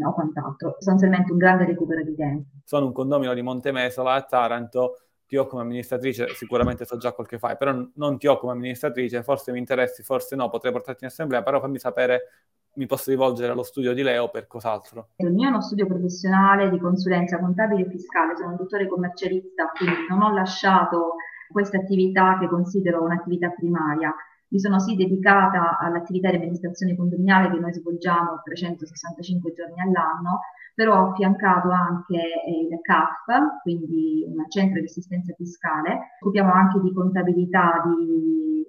o 0.06 0.12
quant'altro. 0.12 0.72
Sostanzialmente 0.72 1.32
un 1.32 1.38
grande 1.38 1.64
recupero 1.64 2.02
di 2.02 2.14
tempo. 2.14 2.50
Sono 2.64 2.84
un 2.84 2.92
condomino 2.92 3.32
di 3.32 3.40
Montemesola 3.40 4.12
a 4.12 4.22
Taranto 4.22 4.96
ti 5.26 5.38
ho 5.38 5.46
come 5.46 5.62
amministratrice, 5.62 6.28
sicuramente 6.34 6.84
so 6.84 6.98
già 6.98 7.12
quel 7.12 7.26
che 7.26 7.38
fai, 7.38 7.56
però 7.56 7.74
non 7.94 8.18
ti 8.18 8.26
ho 8.26 8.36
come 8.36 8.52
amministratrice, 8.52 9.22
forse 9.22 9.50
mi 9.50 9.58
interessi, 9.58 10.02
forse 10.02 10.36
no, 10.36 10.50
potrei 10.50 10.72
portarti 10.72 11.04
in 11.04 11.08
assemblea, 11.08 11.42
però 11.42 11.58
fammi 11.58 11.78
sapere 11.78 12.50
mi 12.74 12.86
posso 12.86 13.10
rivolgere 13.10 13.52
allo 13.52 13.62
studio 13.62 13.92
di 13.92 14.02
Leo 14.02 14.30
per 14.30 14.46
cos'altro? 14.46 15.08
Il 15.16 15.32
mio 15.32 15.46
è 15.46 15.50
uno 15.50 15.60
studio 15.60 15.86
professionale 15.86 16.70
di 16.70 16.78
consulenza 16.78 17.38
contabile 17.38 17.82
e 17.82 17.90
fiscale, 17.90 18.36
sono 18.36 18.50
un 18.50 18.56
dottore 18.56 18.88
commercialista, 18.88 19.70
quindi 19.76 20.06
non 20.08 20.22
ho 20.22 20.32
lasciato 20.32 21.16
questa 21.50 21.78
attività 21.78 22.38
che 22.38 22.48
considero 22.48 23.02
un'attività 23.02 23.50
primaria. 23.50 24.14
Mi 24.48 24.58
sono 24.58 24.78
sì 24.78 24.96
dedicata 24.96 25.78
all'attività 25.78 26.30
di 26.30 26.36
amministrazione 26.36 26.94
condominiale 26.94 27.50
che 27.50 27.58
noi 27.58 27.72
svolgiamo 27.72 28.40
365 28.44 29.52
giorni 29.52 29.80
all'anno, 29.80 30.40
però 30.74 31.00
ho 31.00 31.10
affiancato 31.10 31.70
anche 31.70 32.16
il 32.16 32.80
CAF, 32.80 33.62
quindi 33.62 34.24
un 34.26 34.44
centro 34.48 34.80
di 34.80 34.86
assistenza 34.86 35.32
fiscale, 35.34 36.16
occupiamo 36.20 36.52
anche 36.52 36.80
di 36.80 36.92
contabilità 36.92 37.82
di, 37.84 38.64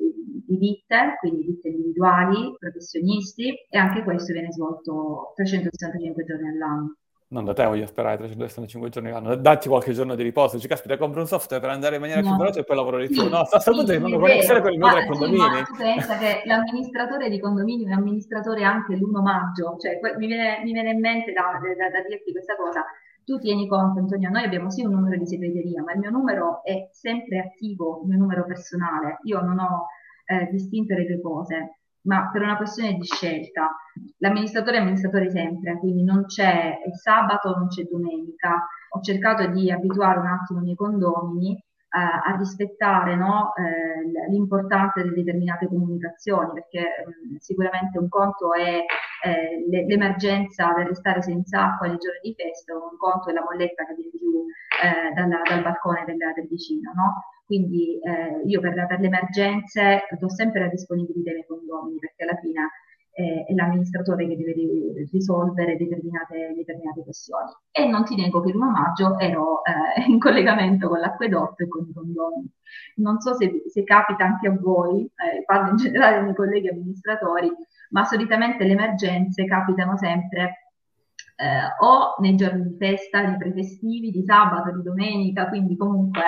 di 0.45 0.57
ditte, 0.57 1.17
quindi 1.19 1.45
ditte 1.45 1.69
individuali, 1.69 2.55
professionisti 2.57 3.53
e 3.69 3.77
anche 3.77 4.03
questo 4.03 4.33
viene 4.33 4.51
svolto 4.51 5.33
365 5.35 6.23
giorni 6.23 6.49
all'anno 6.49 6.97
non 7.33 7.45
da 7.45 7.53
te 7.53 7.65
voglio 7.65 7.87
sperare 7.87 8.17
365 8.17 8.89
giorni 8.89 9.09
all'anno, 9.09 9.35
datti 9.35 9.67
qualche 9.67 9.91
giorno 9.91 10.13
di 10.13 10.21
riposo, 10.21 10.59
ci 10.59 10.67
caspita, 10.67 10.97
compro 10.97 11.21
un 11.21 11.27
software 11.27 11.59
per 11.59 11.71
andare 11.71 11.95
in 11.95 12.01
maniera 12.01 12.21
no. 12.21 12.27
più 12.27 12.37
veloce 12.37 12.59
e 12.59 12.63
poi 12.63 12.75
lavoro 12.75 12.99
di 12.99 13.07
più. 13.07 13.27
No, 13.27 13.39
a 13.39 13.47
questo 13.47 13.71
punto 13.71 13.91
devi 13.91 14.11
connessione 14.13 14.61
con 14.61 14.71
il 14.71 14.77
mio 14.77 14.91
tre 14.91 15.05
condomini. 15.07 15.37
Ma 15.37 15.63
tu 15.63 15.75
pensa 15.75 16.17
che 16.17 16.43
l'amministratore 16.45 17.29
di 17.29 17.39
condominio 17.39 17.89
è 17.89 17.93
amministratore 17.93 18.63
anche 18.63 18.95
l'1 18.95 19.21
maggio, 19.21 19.75
cioè 19.79 19.99
mi 20.17 20.27
viene, 20.27 20.61
mi 20.63 20.71
viene 20.73 20.91
in 20.91 20.99
mente 20.99 21.33
da, 21.33 21.59
da, 21.59 21.89
da 21.89 22.07
dirti 22.07 22.31
questa 22.31 22.55
cosa. 22.55 22.85
Tu 23.25 23.39
tieni 23.39 23.67
conto, 23.67 23.99
Antonio, 23.99 24.29
noi 24.29 24.43
abbiamo 24.43 24.69
sì 24.69 24.83
un 24.83 24.91
numero 24.91 25.17
di 25.17 25.25
segreteria, 25.25 25.81
ma 25.81 25.93
il 25.93 25.99
mio 25.99 26.11
numero 26.11 26.61
è 26.63 26.89
sempre 26.91 27.39
attivo, 27.39 28.01
il 28.03 28.09
mio 28.09 28.17
numero 28.19 28.45
personale. 28.45 29.17
Io 29.23 29.41
non 29.41 29.57
ho 29.57 29.87
eh, 30.25 30.48
distinto 30.51 30.94
le 30.96 31.06
due 31.06 31.22
cose 31.22 31.77
ma 32.03 32.30
per 32.32 32.42
una 32.42 32.58
questione 32.58 32.94
di 32.96 33.06
scelta. 33.06 33.70
L'amministratore 34.18 34.77
è 34.77 34.80
amministratore 34.80 35.30
sempre, 35.30 35.77
quindi 35.80 36.03
non 36.03 36.25
c'è 36.25 36.80
sabato, 37.01 37.56
non 37.56 37.68
c'è 37.68 37.84
domenica. 37.84 38.68
Ho 38.89 39.01
cercato 39.01 39.48
di 39.48 39.72
abituare 39.72 40.20
un 40.20 40.27
attimo 40.27 40.60
i 40.60 40.63
miei 40.63 40.75
condomini 40.75 41.53
eh, 41.53 41.62
a 42.00 42.36
rispettare 42.38 43.15
no, 43.15 43.53
eh, 43.56 44.30
l'importanza 44.30 45.01
di 45.01 45.10
determinate 45.10 45.68
comunicazioni, 45.68 46.51
perché 46.53 46.82
mh, 46.82 47.36
sicuramente 47.38 47.98
un 48.00 48.10
conto 48.10 48.53
è 48.53 48.84
eh, 49.24 49.86
l'emergenza 49.88 50.74
del 50.74 50.88
restare 50.88 51.22
senza 51.22 51.65
acqua 51.65 51.88
nei 51.88 51.98
giorni 51.98 52.20
di 52.22 52.36
festa, 52.36 52.74
un 52.74 52.98
conto 52.98 53.30
è 53.30 53.34
la 53.34 53.44
molletta 53.44 53.86
che 53.86 53.94
viene 53.96 54.12
giù 54.18 54.46
eh, 54.84 55.13
dalla, 55.13 55.42
dal 55.48 55.62
balcone 55.62 56.03
del, 56.06 56.18
del 56.36 56.48
vicino. 56.48 56.92
No? 56.94 57.32
Quindi 57.45 58.00
eh, 58.00 58.41
io 58.45 58.59
per, 58.59 58.73
per, 58.88 59.00
le 59.00 59.07
emergenze 59.07 60.07
do 60.17 60.29
sempre 60.29 60.62
la 60.62 60.67
disponibilità 60.67 61.31
miei 61.31 61.45
condomini 61.45 62.00
perché 62.00 62.23
alla 62.23 62.39
fine 62.39 62.69
eh, 63.15 63.45
è 63.47 63.53
l'amministratore 63.53 64.27
che 64.27 64.35
deve 64.35 64.53
risolvere 65.12 65.77
determinate, 65.77 66.53
determinate, 66.55 67.03
questioni. 67.03 67.51
E 67.71 67.85
non 67.88 68.03
ti 68.05 68.15
nego 68.15 68.41
che 68.41 68.50
il 68.50 68.55
1 68.55 68.69
maggio 68.71 69.19
ero 69.19 69.62
eh, 69.63 70.03
in 70.09 70.19
collegamento 70.19 70.88
con 70.88 71.00
l'acquedotto 71.00 71.63
e 71.63 71.67
con 71.67 71.85
i 71.88 71.93
condomini. 71.93 72.51
Non 72.95 73.19
so 73.19 73.35
se, 73.35 73.63
se 73.67 73.83
capita 73.83 74.25
anche 74.25 74.47
a 74.47 74.57
voi, 74.59 75.03
eh, 75.03 75.43
parlo 75.45 75.71
in 75.71 75.75
generale 75.77 76.17
ai 76.17 76.23
miei 76.23 76.35
colleghi 76.35 76.69
amministratori, 76.69 77.51
ma 77.89 78.03
solitamente 78.03 78.63
le 78.63 78.71
emergenze 78.71 79.45
capitano 79.45 79.95
sempre 79.97 80.71
eh, 81.35 81.85
o 81.85 82.15
nei 82.19 82.35
giorni 82.35 82.63
di 82.63 82.75
festa, 82.77 83.23
di 83.23 83.38
prefestivi, 83.38 84.12
di 84.12 84.23
sabato, 84.23 84.75
di 84.75 84.81
domenica, 84.81 85.50
quindi 85.50 85.77
comunque 85.77 86.21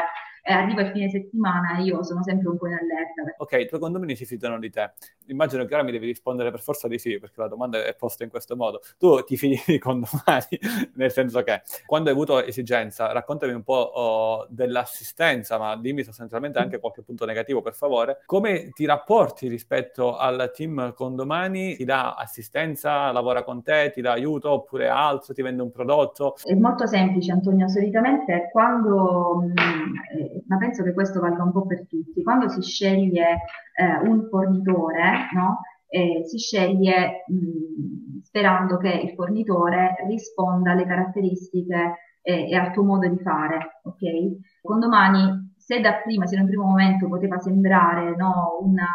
eh, 0.47 0.53
arriva 0.53 0.81
il 0.81 0.91
fine 0.91 1.09
settimana 1.09 1.79
e 1.79 1.83
io 1.83 2.03
sono 2.03 2.21
sempre 2.21 2.49
un 2.49 2.57
po' 2.57 2.67
in 2.67 2.73
allerta. 2.73 3.33
Ok, 3.37 3.53
i 3.53 3.67
tuoi 3.67 3.79
condomini 3.79 4.15
si 4.15 4.25
fidano 4.25 4.59
di 4.59 4.69
te. 4.69 4.91
Immagino 5.25 5.65
che 5.65 5.73
ora 5.73 5.81
mi 5.81 5.91
devi 5.91 6.05
rispondere 6.05 6.51
per 6.51 6.59
forza 6.59 6.87
di 6.87 6.99
sì, 6.99 7.17
perché 7.17 7.41
la 7.41 7.47
domanda 7.47 7.83
è 7.83 7.95
posta 7.95 8.23
in 8.23 8.29
questo 8.29 8.55
modo. 8.55 8.79
Tu 8.99 9.23
ti 9.23 9.37
fidi 9.37 9.59
di 9.65 9.79
condomani, 9.79 10.59
nel 10.95 11.11
senso 11.11 11.41
che 11.41 11.63
quando 11.87 12.09
hai 12.09 12.15
avuto 12.15 12.43
esigenza, 12.43 13.11
raccontami 13.11 13.53
un 13.53 13.63
po' 13.63 13.73
oh, 13.73 14.47
dell'assistenza, 14.47 15.57
ma 15.57 15.75
dimmi 15.77 16.03
sostanzialmente 16.03 16.59
anche 16.59 16.79
qualche 16.79 17.01
punto 17.01 17.25
negativo, 17.25 17.63
per 17.63 17.73
favore. 17.73 18.21
Come 18.27 18.69
ti 18.69 18.85
rapporti 18.85 19.47
rispetto 19.47 20.15
al 20.15 20.51
team 20.53 20.93
condomani? 20.93 21.75
Ti 21.75 21.85
dà 21.85 22.13
assistenza, 22.13 23.11
lavora 23.11 23.43
con 23.43 23.63
te, 23.63 23.89
ti 23.91 24.01
dà 24.01 24.11
aiuto 24.11 24.51
oppure 24.51 24.89
altro, 24.89 25.33
ti 25.33 25.41
vende 25.41 25.63
un 25.63 25.71
prodotto? 25.71 26.35
È 26.43 26.53
molto 26.53 26.85
semplice, 26.85 27.31
Antonio. 27.31 27.67
Solitamente 27.67 28.49
quando 28.51 29.41
mh, 29.41 29.45
mm, 29.47 30.34
ma 30.47 30.57
penso 30.57 30.83
che 30.83 30.93
questo 30.93 31.19
valga 31.19 31.43
un 31.43 31.51
po' 31.51 31.65
per 31.65 31.87
tutti. 31.87 32.23
Quando 32.23 32.47
si 32.49 32.61
sceglie 32.61 33.37
eh, 33.75 34.07
un 34.07 34.27
fornitore, 34.29 35.27
no? 35.33 35.59
eh, 35.87 36.23
si 36.25 36.37
sceglie 36.37 37.23
mh, 37.27 38.21
sperando 38.23 38.77
che 38.77 38.89
il 38.89 39.13
fornitore 39.13 39.95
risponda 40.07 40.71
alle 40.71 40.85
caratteristiche 40.85 41.95
eh, 42.21 42.49
e 42.49 42.55
al 42.55 42.71
tuo 42.73 42.83
modo 42.83 43.07
di 43.07 43.19
fare, 43.19 43.79
ok? 43.83 44.61
Condomani, 44.61 45.53
se 45.55 45.79
da 45.79 45.93
prima, 46.03 46.25
se 46.25 46.35
in 46.35 46.41
un 46.41 46.47
primo 46.47 46.65
momento 46.65 47.07
poteva 47.07 47.39
sembrare 47.39 48.15
no, 48.15 48.57
una, 48.61 48.87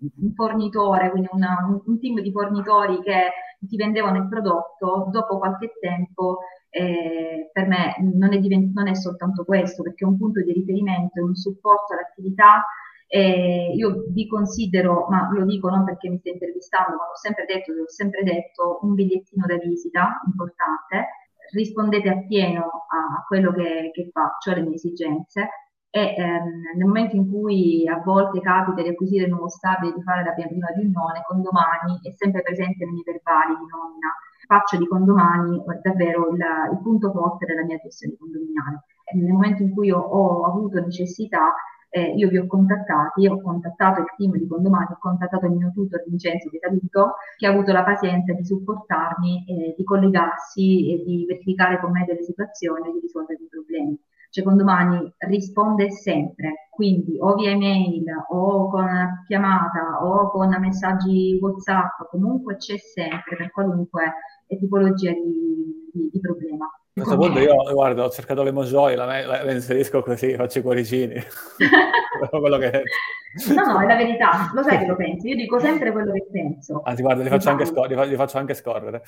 un 0.00 0.32
fornitore, 0.34 1.10
quindi 1.10 1.28
una, 1.32 1.56
un, 1.66 1.80
un 1.84 2.00
team 2.00 2.20
di 2.20 2.30
fornitori 2.30 3.00
che 3.02 3.30
ti 3.60 3.76
vendevano 3.76 4.18
il 4.18 4.28
prodotto, 4.28 5.08
dopo 5.10 5.38
qualche 5.38 5.72
tempo 5.80 6.38
eh, 6.70 7.50
per 7.52 7.66
me 7.66 7.96
non 8.00 8.32
è, 8.32 8.38
divent- 8.38 8.72
non 8.74 8.88
è, 8.88 8.94
soltanto 8.94 9.44
questo, 9.44 9.82
perché 9.82 10.04
è 10.04 10.08
un 10.08 10.16
punto 10.16 10.42
di 10.42 10.52
riferimento, 10.52 11.18
è 11.18 11.22
un 11.22 11.34
supporto 11.34 11.92
all'attività. 11.92 12.64
Eh, 13.06 13.72
io 13.74 14.04
vi 14.08 14.28
considero, 14.28 15.06
ma 15.08 15.28
lo 15.32 15.44
dico 15.44 15.68
non 15.68 15.84
perché 15.84 16.08
mi 16.08 16.18
stai 16.18 16.32
intervistando, 16.34 16.96
ma 16.96 17.06
l'ho 17.08 17.16
sempre 17.16 17.44
detto, 17.44 17.72
l'ho 17.72 17.88
sempre 17.88 18.22
detto, 18.22 18.78
un 18.82 18.94
bigliettino 18.94 19.46
da 19.46 19.56
visita 19.56 20.20
importante. 20.26 21.08
Rispondete 21.52 22.08
appieno 22.08 22.62
a, 22.62 23.18
a 23.18 23.24
quello 23.26 23.52
che, 23.52 23.90
che 23.92 24.08
faccio, 24.12 24.52
alle 24.52 24.62
mie 24.62 24.76
esigenze 24.76 25.48
e 25.92 26.14
ehm, 26.16 26.76
nel 26.76 26.86
momento 26.86 27.16
in 27.16 27.28
cui 27.28 27.86
a 27.88 28.00
volte 28.04 28.40
capita 28.40 28.80
di 28.80 28.88
acquisire 28.90 29.24
il 29.24 29.30
nuovo 29.30 29.48
stabile, 29.48 29.92
di 29.92 30.02
fare 30.02 30.22
la 30.22 30.32
prima 30.32 30.68
riunione, 30.68 31.22
con 31.26 31.42
domani 31.42 31.98
è 32.02 32.12
sempre 32.14 32.42
presente 32.42 32.84
nei 32.84 32.92
miei 32.92 33.04
verbali 33.04 33.56
di 33.56 33.66
nomina 33.66 34.14
faccio 34.50 34.76
di 34.78 34.86
condomani 34.88 35.62
davvero 35.80 36.30
il, 36.30 36.42
il 36.72 36.80
punto 36.82 37.12
forte 37.12 37.46
della 37.46 37.62
mia 37.62 37.78
gestione 37.78 38.16
condominiale. 38.18 38.82
Nel 39.14 39.30
momento 39.30 39.62
in 39.62 39.72
cui 39.72 39.92
ho, 39.92 40.00
ho 40.00 40.44
avuto 40.44 40.80
necessità, 40.80 41.54
eh, 41.88 42.14
io 42.14 42.28
vi 42.28 42.38
ho 42.38 42.46
contattati, 42.48 43.28
ho 43.28 43.40
contattato 43.40 44.00
il 44.00 44.12
team 44.16 44.36
di 44.36 44.48
condomani, 44.48 44.88
ho 44.90 44.98
contattato 44.98 45.46
il 45.46 45.52
mio 45.52 45.70
tutor 45.72 46.02
Vincenzo 46.04 46.48
Di 46.48 46.58
Taluto, 46.58 47.14
che 47.36 47.46
ha 47.46 47.50
avuto 47.50 47.70
la 47.70 47.84
pazienza 47.84 48.32
di 48.32 48.44
supportarmi, 48.44 49.44
eh, 49.46 49.74
di 49.76 49.84
collegarsi 49.84 50.92
e 50.92 51.04
di 51.04 51.24
verificare 51.28 51.78
con 51.78 51.92
me 51.92 52.04
delle 52.04 52.24
situazioni 52.24 52.88
e 52.88 52.92
di 52.92 53.00
risolvere 53.00 53.42
i 53.42 53.48
problemi. 53.48 53.98
Cioè 54.30 54.44
Condomani 54.44 55.12
risponde 55.18 55.90
sempre, 55.90 56.68
quindi 56.70 57.16
o 57.18 57.34
via 57.34 57.50
email 57.50 58.04
o 58.28 58.68
con 58.70 59.24
chiamata 59.26 60.04
o 60.04 60.30
con 60.30 60.48
messaggi 60.60 61.36
WhatsApp, 61.40 62.08
comunque 62.10 62.56
c'è 62.56 62.76
sempre 62.78 63.36
per 63.36 63.50
qualunque 63.50 64.12
tipologia 64.46 65.12
di, 65.12 65.90
di, 65.92 66.10
di 66.12 66.20
problema. 66.20 66.70
A 67.00 67.04
questo 67.04 67.16
punto 67.16 67.38
io, 67.40 67.54
guarda, 67.72 68.04
ho 68.04 68.10
cercato 68.10 68.42
le 68.42 68.52
mojoi, 68.52 68.94
la, 68.94 69.04
la, 69.04 69.42
la 69.42 69.52
inserisco 69.52 70.02
così, 70.02 70.34
faccio 70.34 70.58
i 70.58 70.62
cuoricini. 70.62 71.14
quello 72.28 72.58
che... 72.58 72.82
No, 73.54 73.64
no, 73.64 73.80
è 73.80 73.86
la 73.86 73.96
verità, 73.96 74.50
lo 74.52 74.62
sai 74.62 74.78
che 74.78 74.86
lo 74.86 74.96
pensi, 74.96 75.28
io 75.28 75.36
dico 75.36 75.58
sempre 75.58 75.90
quello 75.92 76.12
che 76.12 76.26
penso. 76.30 76.82
Anzi, 76.84 77.02
guarda, 77.02 77.22
li 77.22 77.28
faccio, 77.28 77.48
anche, 77.48 77.64
scor- 77.64 77.88
li 77.88 78.16
faccio 78.16 78.38
anche 78.38 78.54
scorrere. 78.54 79.02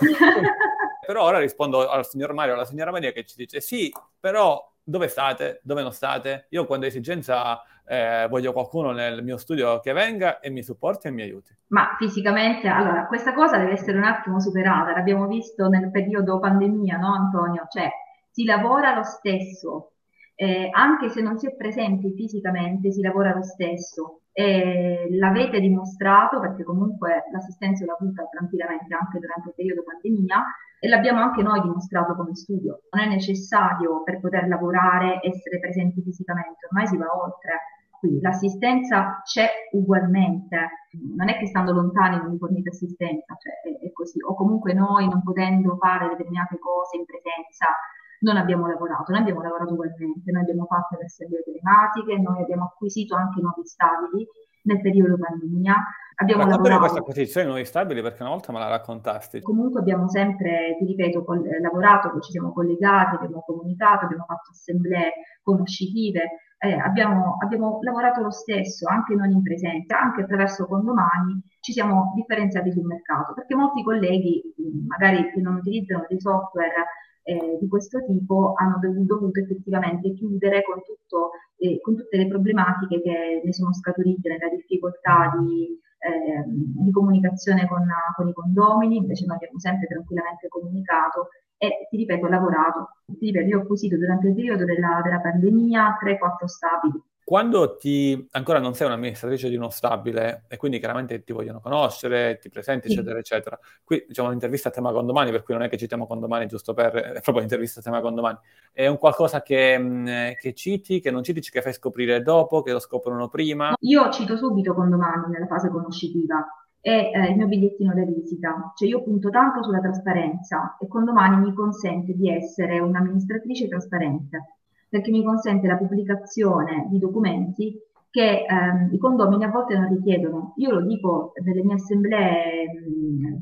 però 1.06 1.24
ora 1.24 1.38
rispondo 1.38 1.88
al 1.88 2.06
signor 2.06 2.34
Mario, 2.34 2.54
alla 2.54 2.66
signora 2.66 2.90
Maria 2.90 3.12
che 3.12 3.24
ci 3.24 3.34
dice, 3.36 3.60
sì, 3.60 3.90
però 4.20 4.62
dove 4.88 5.08
state, 5.08 5.60
dove 5.62 5.82
non 5.82 5.92
state? 5.92 6.46
Io 6.50 6.64
quando 6.64 6.86
ho 6.86 6.88
esigenza 6.88 7.62
eh, 7.84 8.26
voglio 8.30 8.52
qualcuno 8.54 8.90
nel 8.92 9.22
mio 9.22 9.36
studio 9.36 9.80
che 9.80 9.92
venga 9.92 10.40
e 10.40 10.48
mi 10.48 10.62
supporti 10.62 11.08
e 11.08 11.10
mi 11.10 11.20
aiuti. 11.20 11.54
Ma 11.68 11.94
fisicamente, 11.98 12.68
allora, 12.68 13.06
questa 13.06 13.34
cosa 13.34 13.58
deve 13.58 13.72
essere 13.72 13.98
un 13.98 14.04
attimo 14.04 14.40
superata, 14.40 14.92
l'abbiamo 14.92 15.26
visto 15.26 15.68
nel 15.68 15.90
periodo 15.90 16.38
pandemia, 16.38 16.96
no 16.96 17.12
Antonio? 17.12 17.66
Cioè, 17.68 17.90
si 18.30 18.44
lavora 18.44 18.94
lo 18.94 19.02
stesso, 19.02 19.92
eh, 20.34 20.70
anche 20.72 21.10
se 21.10 21.20
non 21.20 21.36
si 21.36 21.46
è 21.48 21.54
presenti 21.54 22.14
fisicamente, 22.14 22.90
si 22.90 23.02
lavora 23.02 23.34
lo 23.34 23.42
stesso. 23.42 24.22
Eh, 24.38 25.08
l'avete 25.18 25.58
dimostrato 25.58 26.38
perché 26.38 26.62
comunque 26.62 27.24
l'assistenza 27.32 27.84
l'ho 27.84 27.96
avuta 27.98 28.22
tranquillamente 28.30 28.94
anche 28.94 29.18
durante 29.18 29.48
il 29.48 29.54
periodo 29.56 29.82
pandemia 29.82 30.44
e 30.78 30.86
l'abbiamo 30.86 31.18
anche 31.18 31.42
noi 31.42 31.60
dimostrato 31.60 32.14
come 32.14 32.36
studio. 32.36 32.82
Non 32.92 33.02
è 33.02 33.08
necessario 33.08 34.04
per 34.04 34.20
poter 34.20 34.46
lavorare 34.46 35.18
essere 35.24 35.58
presenti 35.58 36.00
fisicamente, 36.02 36.66
ormai 36.70 36.86
si 36.86 36.96
va 36.96 37.06
oltre. 37.18 37.82
Quindi 37.98 38.20
l'assistenza 38.20 39.22
c'è 39.24 39.48
ugualmente, 39.72 40.86
non 41.16 41.28
è 41.28 41.36
che 41.36 41.48
stando 41.48 41.72
lontani 41.72 42.18
non 42.18 42.30
mi 42.30 42.38
fornite 42.38 42.68
assistenza, 42.68 43.36
cioè 43.42 43.74
è, 43.74 43.86
è, 43.86 43.90
così, 43.90 44.22
o 44.22 44.36
comunque 44.36 44.72
noi 44.72 45.08
non 45.08 45.20
potendo 45.24 45.76
fare 45.78 46.10
determinate 46.10 46.60
cose 46.60 46.96
in 46.96 47.04
presenza 47.04 47.74
non 48.20 48.36
abbiamo 48.36 48.66
lavorato, 48.66 49.12
noi 49.12 49.20
abbiamo 49.20 49.42
lavorato 49.42 49.72
ugualmente, 49.72 50.30
noi 50.30 50.42
abbiamo 50.42 50.66
fatto 50.66 50.96
le 50.98 51.04
assemblee 51.04 51.42
telematiche, 51.42 52.18
noi 52.18 52.42
abbiamo 52.42 52.64
acquisito 52.64 53.14
anche 53.14 53.40
nuovi 53.40 53.64
stabili 53.64 54.26
nel 54.62 54.80
periodo 54.80 55.16
pandemia. 55.16 55.74
Abbiamo 56.20 56.42
Raccontami 56.42 56.68
lavorato... 56.68 56.80
questa 56.80 56.98
acquisizione 56.98 57.46
di 57.46 57.52
nuovi 57.52 57.66
stabili 57.66 58.02
perché 58.02 58.22
una 58.22 58.32
volta 58.32 58.52
me 58.52 58.58
la 58.58 58.68
raccontasti. 58.68 59.40
Comunque 59.40 59.80
abbiamo 59.80 60.08
sempre, 60.08 60.76
ti 60.78 60.84
ripeto, 60.84 61.24
col, 61.24 61.42
lavorato, 61.60 62.18
ci 62.20 62.32
siamo 62.32 62.52
collegati, 62.52 63.14
abbiamo 63.14 63.42
comunicato, 63.46 64.04
abbiamo 64.04 64.24
fatto 64.26 64.50
assemblee 64.50 65.12
conoscitive, 65.42 66.22
eh, 66.58 66.74
abbiamo, 66.74 67.36
abbiamo, 67.40 67.78
lavorato 67.82 68.20
lo 68.20 68.32
stesso, 68.32 68.88
anche 68.88 69.14
non 69.14 69.30
in 69.30 69.42
presenza, 69.42 70.00
anche 70.00 70.22
attraverso 70.22 70.66
condomani 70.66 71.40
ci 71.60 71.72
siamo 71.72 72.12
differenziati 72.16 72.72
sul 72.72 72.84
mercato, 72.84 73.32
perché 73.32 73.54
molti 73.54 73.84
colleghi, 73.84 74.42
magari 74.88 75.30
che 75.30 75.40
non 75.40 75.54
utilizzano 75.56 76.04
dei 76.08 76.20
software 76.20 76.86
eh, 77.28 77.58
di 77.60 77.68
questo 77.68 78.02
tipo, 78.06 78.54
hanno 78.56 78.78
dovuto 78.80 79.38
effettivamente 79.38 80.14
chiudere 80.14 80.62
con, 80.62 80.80
tutto, 80.82 81.32
eh, 81.58 81.78
con 81.82 81.94
tutte 81.94 82.16
le 82.16 82.26
problematiche 82.26 83.02
che 83.02 83.42
ne 83.44 83.52
sono 83.52 83.74
scaturite 83.74 84.30
nella 84.30 84.48
difficoltà 84.48 85.36
di, 85.38 85.78
eh, 85.98 86.44
di 86.46 86.90
comunicazione 86.90 87.68
con, 87.68 87.86
con 88.16 88.28
i 88.28 88.32
condomini, 88.32 88.96
invece 88.96 89.26
noi 89.26 89.36
abbiamo 89.36 89.58
sempre 89.58 89.88
tranquillamente 89.88 90.48
comunicato 90.48 91.28
e 91.58 91.86
ti 91.90 91.98
ripeto, 91.98 92.28
lavorato. 92.28 92.88
Ti 93.04 93.26
ripeto, 93.26 93.46
io 93.46 93.58
ho 93.58 93.62
acquisito 93.62 93.98
durante 93.98 94.28
il 94.28 94.34
periodo 94.34 94.64
della, 94.64 95.02
della 95.04 95.20
pandemia 95.20 95.98
3-4 96.02 96.44
stabili. 96.46 97.02
Quando 97.28 97.76
ti, 97.76 98.26
ancora 98.30 98.58
non 98.58 98.72
sei 98.72 98.86
un'amministratrice 98.86 99.50
di 99.50 99.56
uno 99.56 99.68
stabile 99.68 100.44
e 100.48 100.56
quindi 100.56 100.78
chiaramente 100.78 101.22
ti 101.24 101.34
vogliono 101.34 101.60
conoscere, 101.60 102.38
ti 102.38 102.48
presenti, 102.48 102.88
sì. 102.88 102.94
eccetera, 102.94 103.18
eccetera. 103.18 103.58
Qui 103.84 104.02
diciamo 104.08 104.28
un'intervista 104.28 104.70
a 104.70 104.72
tema 104.72 104.92
condomani, 104.92 105.30
per 105.30 105.42
cui 105.42 105.52
non 105.52 105.62
è 105.62 105.68
che 105.68 105.76
citiamo 105.76 106.06
condomani 106.06 106.46
giusto 106.46 106.72
per, 106.72 106.86
è 106.96 107.10
proprio 107.20 107.34
un'intervista 107.34 107.80
a 107.80 107.82
tema 107.82 108.00
condomani. 108.00 108.38
È 108.72 108.86
un 108.86 108.96
qualcosa 108.96 109.42
che, 109.42 110.34
che 110.40 110.54
citi, 110.54 111.00
che 111.00 111.10
non 111.10 111.22
citi, 111.22 111.42
che 111.42 111.60
fai 111.60 111.74
scoprire 111.74 112.22
dopo, 112.22 112.62
che 112.62 112.72
lo 112.72 112.78
scoprono 112.78 113.28
prima? 113.28 113.74
Io 113.80 114.10
cito 114.10 114.38
subito 114.38 114.72
condomani 114.72 115.30
nella 115.30 115.46
fase 115.48 115.68
conoscitiva 115.68 116.46
è 116.80 117.10
eh, 117.12 117.30
il 117.30 117.36
mio 117.36 117.46
bigliettino 117.46 117.92
da 117.92 118.04
visita, 118.04 118.72
cioè 118.74 118.88
io 118.88 119.02
punto 119.02 119.28
tanto 119.28 119.62
sulla 119.62 119.80
trasparenza 119.80 120.78
e 120.80 120.88
condomani 120.88 121.44
mi 121.44 121.52
consente 121.52 122.14
di 122.14 122.30
essere 122.30 122.78
un'amministratrice 122.78 123.68
trasparente, 123.68 124.57
perché 124.88 125.10
mi 125.10 125.24
consente 125.24 125.66
la 125.66 125.76
pubblicazione 125.76 126.86
di 126.90 126.98
documenti 126.98 127.78
che 128.10 128.44
ehm, 128.48 128.88
i 128.92 128.98
condomini 128.98 129.44
a 129.44 129.50
volte 129.50 129.76
non 129.76 129.88
richiedono. 129.88 130.54
Io 130.56 130.70
lo 130.70 130.80
dico 130.80 131.32
nelle 131.44 131.62
mie 131.62 131.74
assemblee, 131.74 132.66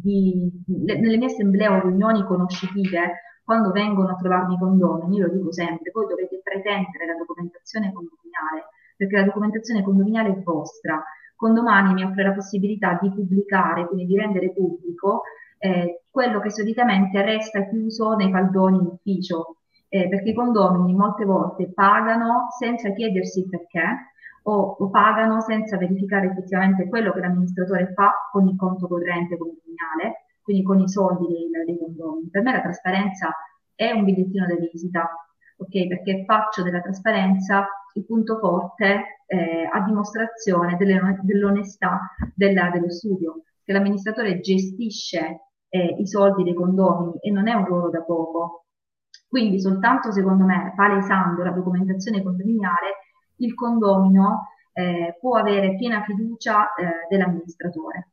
di, 0.03 0.51
nelle 0.67 1.17
mie 1.17 1.27
assemblee 1.27 1.69
o 1.69 1.81
riunioni 1.81 2.25
conoscitive, 2.25 3.41
quando 3.45 3.71
vengono 3.71 4.11
a 4.11 4.17
trovarmi 4.17 4.55
i 4.55 4.59
condomini, 4.59 5.19
io 5.19 5.27
lo 5.27 5.33
dico 5.33 5.53
sempre, 5.53 5.93
voi 5.93 6.07
dovete 6.09 6.41
pretendere 6.43 7.07
la 7.07 7.17
documentazione 7.17 7.93
condominiale, 7.93 8.65
perché 8.97 9.17
la 9.17 9.25
documentazione 9.25 9.83
condominiale 9.83 10.31
è 10.31 10.43
vostra 10.43 11.01
Condomani 11.37 11.93
mi 11.93 12.03
offre 12.03 12.23
la 12.23 12.33
possibilità 12.33 12.99
di 13.01 13.13
pubblicare, 13.13 13.87
quindi 13.87 14.07
di 14.07 14.17
rendere 14.17 14.53
pubblico 14.53 15.23
eh, 15.59 16.05
quello 16.11 16.41
che 16.41 16.51
solitamente 16.51 17.23
resta 17.23 17.69
chiuso 17.69 18.15
nei 18.15 18.31
faldoni 18.31 18.79
in 18.79 18.87
ufficio, 18.87 19.57
eh, 19.89 20.09
perché 20.09 20.31
i 20.31 20.35
condomini 20.35 20.95
molte 20.95 21.25
volte 21.25 21.73
pagano 21.73 22.49
senza 22.59 22.91
chiedersi 22.93 23.41
il 23.41 23.49
perché 23.49 24.13
o, 24.43 24.77
o, 24.79 24.91
pagano 24.91 25.41
senza 25.41 25.77
verificare 25.77 26.27
effettivamente 26.27 26.89
quello 26.89 27.13
che 27.13 27.21
l'amministratore 27.21 27.93
fa 27.95 28.13
con 28.31 28.47
il 28.47 28.57
conto 28.57 28.87
corrente 28.87 29.37
condominiale, 29.37 30.27
quindi 30.43 30.63
con 30.63 30.81
i 30.81 30.89
soldi 30.89 31.27
dei, 31.27 31.51
dei 31.65 31.79
condomini. 31.79 32.29
Per 32.31 32.43
me 32.43 32.53
la 32.53 32.61
trasparenza 32.61 33.35
è 33.75 33.91
un 33.91 34.05
bigliettino 34.05 34.47
da 34.47 34.55
visita, 34.55 35.09
ok? 35.57 35.87
Perché 35.89 36.25
faccio 36.25 36.63
della 36.63 36.81
trasparenza 36.81 37.67
il 37.95 38.05
punto 38.05 38.39
forte 38.39 39.23
eh, 39.27 39.69
a 39.71 39.81
dimostrazione 39.81 40.77
delle, 40.77 41.19
dell'onestà 41.23 42.01
della, 42.35 42.71
dello 42.71 42.91
studio, 42.91 43.43
che 43.65 43.73
l'amministratore 43.73 44.41
gestisce 44.41 45.41
eh, 45.69 45.97
i 45.99 46.07
soldi 46.07 46.45
dei 46.45 46.55
condomini 46.55 47.19
e 47.21 47.31
non 47.31 47.49
è 47.49 47.55
un 47.55 47.65
ruolo 47.65 47.91
da 47.91 48.03
poco. 48.03 48.66
Quindi 49.37 49.61
soltanto 49.61 50.13
secondo 50.13 50.47
me, 50.47 50.73
palesando 50.75 51.43
la 51.43 51.51
documentazione 51.51 52.23
condominiale, 52.23 52.97
il 53.41 53.53
condomino 53.53 54.49
eh, 54.73 55.15
può 55.21 55.37
avere 55.37 55.77
piena 55.77 56.03
fiducia 56.05 56.73
eh, 56.73 57.07
dell'amministratore 57.11 58.13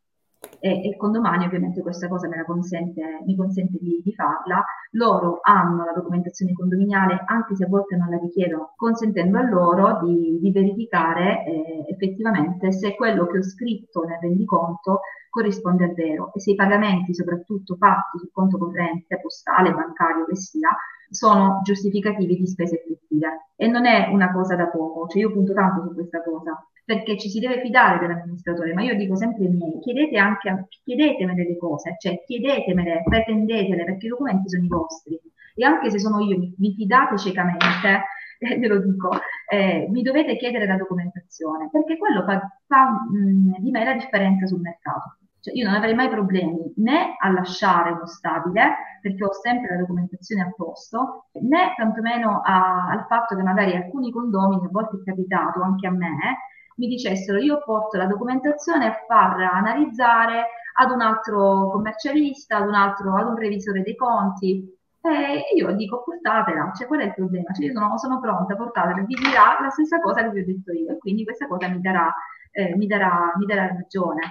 e, 0.59 0.89
e 0.89 0.95
condomani 0.95 1.45
ovviamente 1.45 1.81
questa 1.81 2.07
cosa 2.07 2.27
me 2.27 2.37
la 2.37 2.45
consente, 2.45 3.21
mi 3.25 3.35
consente 3.35 3.77
di, 3.79 4.01
di, 4.03 4.13
farla. 4.13 4.63
Loro 4.91 5.39
hanno 5.41 5.83
la 5.83 5.91
documentazione 5.91 6.53
condominiale 6.53 7.23
anche 7.25 7.55
se 7.55 7.65
a 7.65 7.67
volte 7.67 7.95
non 7.95 8.09
la 8.09 8.17
richiedono, 8.17 8.73
consentendo 8.75 9.37
a 9.37 9.49
loro 9.49 9.99
di, 10.03 10.39
di 10.39 10.51
verificare 10.51 11.45
eh, 11.45 11.85
effettivamente 11.89 12.71
se 12.71 12.95
quello 12.95 13.27
che 13.27 13.39
ho 13.39 13.43
scritto 13.43 14.03
nel 14.03 14.19
rendiconto 14.21 15.01
corrisponde 15.29 15.85
al 15.85 15.93
vero 15.93 16.31
e 16.33 16.39
se 16.39 16.51
i 16.51 16.55
pagamenti, 16.55 17.13
soprattutto 17.13 17.75
fatti 17.75 18.19
sul 18.19 18.31
conto 18.31 18.57
corrente, 18.57 19.19
postale, 19.19 19.73
bancario 19.73 20.25
che 20.25 20.35
sia, 20.35 20.69
sono 21.09 21.59
giustificativi 21.63 22.37
di 22.37 22.47
spese 22.47 22.75
effettive. 22.75 23.47
E 23.55 23.67
non 23.67 23.85
è 23.85 24.09
una 24.11 24.31
cosa 24.31 24.55
da 24.55 24.67
poco, 24.67 25.07
cioè 25.07 25.21
io 25.21 25.31
punto 25.31 25.53
tanto 25.53 25.81
su 25.81 25.93
questa 25.93 26.21
cosa 26.23 26.65
perché 26.85 27.17
ci 27.17 27.29
si 27.29 27.39
deve 27.39 27.61
fidare 27.61 27.99
dell'amministratore, 27.99 28.73
ma 28.73 28.83
io 28.83 28.95
dico 28.95 29.15
sempre 29.15 29.45
ai 29.45 29.51
miei, 29.51 29.79
chiedete 29.79 30.17
anche, 30.17 30.67
chiedetemele 30.83 31.47
le 31.47 31.57
cose, 31.57 31.95
cioè 31.99 32.21
chiedetemele, 32.25 33.03
pretendetele, 33.03 33.85
perché 33.85 34.05
i 34.05 34.09
documenti 34.09 34.49
sono 34.49 34.63
i 34.63 34.67
vostri. 34.67 35.19
E 35.55 35.63
anche 35.63 35.89
se 35.89 35.99
sono 35.99 36.19
io, 36.19 36.37
vi 36.57 36.73
fidate 36.73 37.17
ciecamente, 37.17 38.03
eh, 38.39 38.57
ve 38.57 38.67
lo 38.67 38.79
dico, 38.79 39.11
eh, 39.49 39.87
mi 39.89 40.01
dovete 40.01 40.35
chiedere 40.35 40.65
la 40.65 40.75
documentazione, 40.75 41.69
perché 41.71 41.97
quello 41.97 42.23
fa, 42.23 42.41
fa 42.67 42.89
mh, 42.89 43.61
di 43.61 43.71
me 43.71 43.83
la 43.83 43.93
differenza 43.93 44.45
sul 44.45 44.61
mercato. 44.61 45.17
Cioè 45.39 45.53
io 45.55 45.65
non 45.65 45.75
avrei 45.75 45.93
mai 45.93 46.07
problemi 46.07 46.71
né 46.77 47.15
a 47.19 47.29
lasciare 47.29 47.91
uno 47.91 48.05
stabile, 48.05 48.75
perché 49.01 49.25
ho 49.25 49.33
sempre 49.33 49.75
la 49.75 49.81
documentazione 49.81 50.41
a 50.41 50.53
posto, 50.55 51.25
né 51.41 51.73
tantomeno 51.75 52.41
a, 52.41 52.87
al 52.89 53.05
fatto 53.07 53.35
che 53.35 53.43
magari 53.43 53.75
alcuni 53.75 54.09
condomini, 54.09 54.65
a 54.65 54.69
volte 54.71 54.97
è 54.97 55.03
capitato 55.03 55.61
anche 55.61 55.85
a 55.87 55.91
me, 55.91 56.37
mi 56.75 56.87
dicessero 56.87 57.37
io 57.39 57.61
porto 57.63 57.97
la 57.97 58.05
documentazione 58.05 58.87
a 58.87 59.03
far 59.07 59.39
analizzare 59.41 60.47
ad 60.75 60.91
un 60.91 61.01
altro 61.01 61.69
commercialista, 61.71 62.57
ad 62.57 62.67
un 62.67 62.73
altro, 62.73 63.15
ad 63.15 63.27
un 63.27 63.35
revisore 63.35 63.81
dei 63.81 63.95
conti. 63.95 64.81
E 65.05 65.43
io 65.55 65.71
dico 65.73 66.01
portatela, 66.03 66.71
cioè 66.75 66.87
qual 66.87 67.01
è 67.01 67.05
il 67.05 67.13
problema? 67.13 67.51
Cioè 67.51 67.65
io 67.65 67.73
sono, 67.73 67.97
sono 67.97 68.19
pronta, 68.21 68.55
portatela, 68.55 69.01
vi 69.03 69.15
dirà 69.15 69.57
la 69.59 69.69
stessa 69.69 69.99
cosa 69.99 70.23
che 70.23 70.29
vi 70.29 70.39
ho 70.39 70.45
detto 70.45 70.71
io 70.71 70.91
e 70.93 70.97
quindi 70.97 71.25
questa 71.25 71.45
cosa 71.45 71.67
mi 71.67 71.81
darà, 71.81 72.13
eh, 72.51 72.73
mi 72.77 72.87
darà, 72.87 73.33
mi 73.35 73.45
darà 73.45 73.67
ragione. 73.67 74.21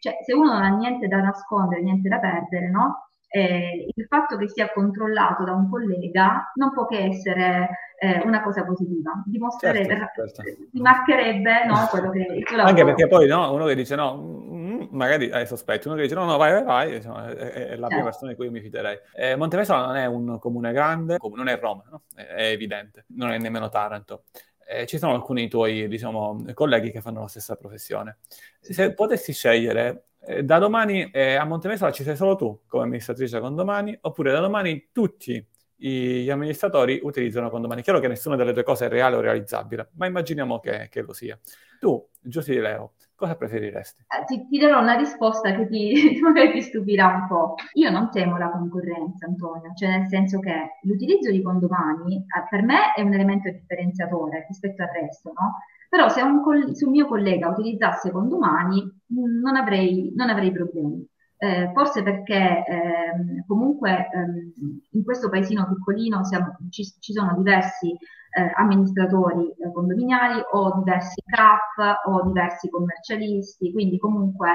Cioè 0.00 0.18
se 0.24 0.34
uno 0.34 0.52
non 0.52 0.62
ha 0.62 0.68
niente 0.68 1.06
da 1.06 1.20
nascondere, 1.20 1.80
niente 1.82 2.08
da 2.08 2.18
perdere, 2.18 2.70
no? 2.70 3.05
Eh, 3.28 3.88
il 3.94 4.06
fatto 4.08 4.36
che 4.36 4.48
sia 4.48 4.70
controllato 4.72 5.44
da 5.44 5.52
un 5.52 5.68
collega 5.68 6.52
non 6.54 6.72
può 6.72 6.86
che 6.86 6.98
essere 6.98 7.68
eh, 7.98 8.20
una 8.24 8.42
cosa 8.42 8.64
positiva, 8.64 9.22
dimostrerebbe, 9.24 10.10
certo, 10.14 10.42
certo. 10.42 10.64
rimarcherebbe 10.72 11.64
no, 11.66 11.86
quello 11.90 12.10
che 12.10 12.18
il 12.18 12.44
tuo 12.44 12.60
Anche 12.62 12.84
perché 12.84 13.08
poi 13.08 13.26
no, 13.26 13.52
uno 13.52 13.66
che 13.66 13.74
dice 13.74 13.94
no, 13.94 14.16
mm, 14.16 14.86
magari 14.90 15.30
hai 15.30 15.46
sospetti, 15.46 15.88
uno 15.88 15.96
che 15.96 16.02
dice 16.02 16.14
no, 16.14 16.24
no, 16.24 16.36
vai, 16.36 16.52
vai, 16.52 16.64
vai, 16.64 16.96
insomma, 16.96 17.28
è, 17.28 17.34
è, 17.34 17.76
la 17.76 17.86
prima 17.86 17.88
certo. 17.88 18.04
persona 18.04 18.30
di 18.30 18.36
cui 18.36 18.46
io 18.46 18.52
mi 18.52 18.60
fiderei. 18.60 18.98
Eh, 19.14 19.36
Montevesola 19.36 19.86
non 19.86 19.96
è 19.96 20.06
un 20.06 20.38
comune 20.38 20.72
grande, 20.72 21.18
non 21.34 21.48
è 21.48 21.58
Roma, 21.58 21.84
no? 21.90 22.02
è, 22.14 22.22
è 22.22 22.46
evidente, 22.50 23.06
non 23.08 23.32
è 23.32 23.38
nemmeno 23.38 23.68
Taranto. 23.68 24.24
Eh, 24.68 24.86
ci 24.86 24.98
sono 24.98 25.14
alcuni 25.14 25.48
tuoi 25.48 25.86
diciamo, 25.88 26.44
colleghi 26.52 26.90
che 26.90 27.00
fanno 27.00 27.20
la 27.20 27.28
stessa 27.28 27.54
professione. 27.54 28.18
Se 28.60 28.92
potessi 28.94 29.32
scegliere 29.32 30.05
eh, 30.26 30.42
da 30.42 30.58
domani 30.58 31.08
eh, 31.10 31.34
a 31.36 31.44
Montemesola 31.44 31.92
ci 31.92 32.02
sei 32.02 32.16
solo 32.16 32.36
tu 32.36 32.62
come 32.66 32.84
amministratrice 32.84 33.40
condomani, 33.40 33.96
oppure 34.02 34.32
da 34.32 34.40
domani 34.40 34.88
tutti 34.92 35.44
gli 35.78 36.30
amministratori 36.30 37.00
utilizzano 37.02 37.50
condomani. 37.50 37.82
Chiaro 37.82 38.00
che 38.00 38.08
nessuna 38.08 38.36
delle 38.36 38.52
due 38.52 38.62
cose 38.62 38.86
è 38.86 38.88
reale 38.88 39.16
o 39.16 39.20
realizzabile, 39.20 39.90
ma 39.96 40.06
immaginiamo 40.06 40.58
che, 40.58 40.88
che 40.90 41.02
lo 41.02 41.12
sia. 41.12 41.38
Tu, 41.78 42.08
Giussi 42.20 42.52
di 42.52 42.60
Leo, 42.60 42.94
cosa 43.14 43.36
preferiresti? 43.36 44.04
Eh, 44.08 44.24
ti, 44.24 44.46
ti, 44.48 44.58
darò 44.58 44.80
una 44.80 44.96
risposta 44.96 45.54
che 45.54 45.68
ti, 45.68 46.18
ti 46.52 46.62
stupirà 46.62 47.08
un 47.08 47.26
po'. 47.28 47.54
Io 47.74 47.90
non 47.90 48.10
temo 48.10 48.38
la 48.38 48.50
concorrenza, 48.50 49.26
Antonio, 49.26 49.72
cioè 49.74 49.98
nel 49.98 50.06
senso 50.06 50.40
che 50.40 50.78
l'utilizzo 50.82 51.30
di 51.30 51.42
condomani 51.42 52.16
eh, 52.16 52.46
per 52.48 52.62
me 52.62 52.94
è 52.94 53.02
un 53.02 53.12
elemento 53.12 53.50
differenziatore 53.50 54.46
rispetto 54.48 54.82
al 54.82 54.88
resto, 54.88 55.32
no? 55.34 55.58
Però 55.88 56.08
se 56.08 56.22
un, 56.22 56.42
se 56.74 56.84
un 56.84 56.90
mio 56.90 57.06
collega 57.06 57.48
utilizzasse 57.48 58.10
condomani 58.10 58.82
mm, 58.82 59.40
non 59.40 59.56
avrei, 59.56 60.12
non 60.14 60.28
avrei 60.30 60.52
problemi. 60.52 61.06
Eh, 61.38 61.70
forse 61.74 62.02
perché 62.02 62.64
eh, 62.66 63.44
comunque 63.46 64.08
ehm, 64.10 64.52
in 64.92 65.04
questo 65.04 65.28
paesino 65.28 65.68
piccolino 65.68 66.24
siamo, 66.24 66.56
ci, 66.70 66.82
ci, 66.98 67.12
sono 67.12 67.34
diversi 67.36 67.90
eh, 67.90 68.52
amministratori 68.54 69.50
eh, 69.50 69.70
condominiali 69.70 70.40
o 70.52 70.78
diversi 70.78 71.20
CAF 71.26 72.06
o 72.06 72.22
diversi 72.24 72.70
commercialisti, 72.70 73.70
quindi 73.70 73.98
comunque 73.98 74.48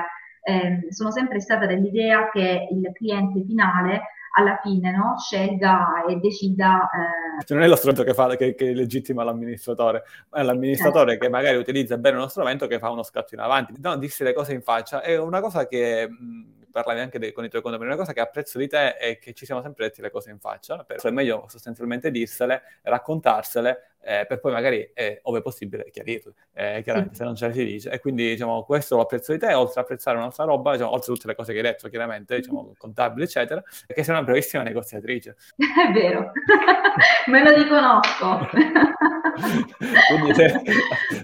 ehm, 0.44 0.88
sono 0.90 1.12
sempre 1.12 1.40
stata 1.40 1.68
dell'idea 1.68 2.30
che 2.32 2.68
il 2.72 2.92
cliente 2.94 3.44
finale 3.44 4.02
alla 4.32 4.60
fine 4.62 4.92
no, 4.96 5.16
scelga 5.18 6.06
e 6.08 6.16
decida. 6.18 6.90
Eh... 6.90 7.46
Cioè 7.46 7.58
non 7.58 7.66
è 7.66 7.70
lo 7.70 7.76
strumento 7.76 8.04
che, 8.04 8.14
fa, 8.14 8.36
che, 8.36 8.56
che 8.56 8.74
legittima 8.74 9.24
l'amministratore, 9.24 10.04
ma 10.30 10.40
è 10.40 10.44
l'amministratore 10.44 11.12
certo. 11.12 11.26
che 11.26 11.32
magari 11.32 11.58
utilizza 11.58 11.98
bene 11.98 12.18
uno 12.18 12.28
strumento 12.28 12.68
che 12.68 12.80
fa 12.80 12.90
uno 12.90 13.04
scatto 13.04 13.34
in 13.34 13.42
avanti. 13.42 13.74
No, 13.80 13.98
dirsi 13.98 14.24
le 14.24 14.34
cose 14.34 14.54
in 14.54 14.62
faccia 14.62 15.02
è 15.02 15.18
una 15.18 15.42
cosa 15.42 15.68
che... 15.68 16.08
Mh, 16.10 16.60
parlavi 16.72 17.02
anche 17.02 17.20
dei, 17.20 17.34
con 17.34 17.44
i 17.44 17.50
tuoi 17.50 17.62
condomini, 17.62 17.90
una 17.90 18.00
cosa 18.00 18.14
che 18.14 18.22
apprezzo 18.22 18.58
di 18.58 18.68
te 18.68 18.96
è 18.96 19.20
che 19.20 19.34
ci 19.34 19.46
siamo 19.46 19.62
sempre 19.62 19.86
detti 19.86 20.02
le 20.02 20.10
cose 20.10 20.32
in 20.32 20.40
faccia, 20.40 20.84
per 20.84 21.02
è 21.02 21.10
meglio 21.12 21.46
sostanzialmente 21.50 22.10
dirsele, 22.10 22.62
raccontarsele, 22.84 23.91
eh, 24.04 24.26
per 24.28 24.40
poi 24.40 24.52
magari, 24.52 24.90
eh, 24.94 25.20
ove 25.24 25.42
possibile, 25.42 25.90
chiarirle, 25.92 26.34
eh, 26.54 26.82
chiaramente, 26.84 27.16
sì. 27.16 27.20
se 27.20 27.24
non 27.24 27.36
ce 27.36 27.48
le 27.48 27.54
si 27.54 27.66
dice. 27.66 27.90
E 27.92 28.00
quindi, 28.00 28.30
diciamo, 28.30 28.64
questo 28.64 28.96
lo 28.96 29.04
apprezzo 29.04 29.32
di 29.32 29.40
te, 29.40 29.54
oltre 29.54 29.80
a 29.80 29.84
apprezzare 29.84 30.18
un'altra 30.18 30.44
roba, 30.44 30.72
diciamo, 30.72 30.92
oltre 30.92 31.12
a 31.12 31.16
tutte 31.16 31.28
le 31.28 31.36
cose 31.36 31.52
che 31.52 31.60
hai 31.60 31.66
detto, 31.66 31.90
chiaramente, 31.90 32.36
diciamo, 32.38 32.74
contabili, 32.78 33.26
eccetera, 33.26 33.62
che 33.88 34.04
sei 34.04 34.14
una 34.16 34.24
bravissima 34.24 34.64
negoziatrice. 34.64 35.36
È 35.56 35.92
vero, 35.92 36.32
me 37.28 37.44
lo 37.44 37.56
riconosco. 37.56 38.50
quindi 40.10 40.34
se, 40.34 40.62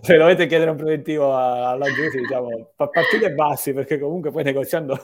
se, 0.02 0.18
dovete 0.18 0.46
chiedere 0.46 0.72
un 0.72 0.78
preventivo 0.78 1.36
alla 1.36 1.86
Giusy, 1.86 2.20
diciamo, 2.20 2.74
partite 2.76 3.32
bassi, 3.32 3.74
perché 3.74 4.00
comunque 4.00 4.32
poi 4.32 4.44
negoziando... 4.44 4.98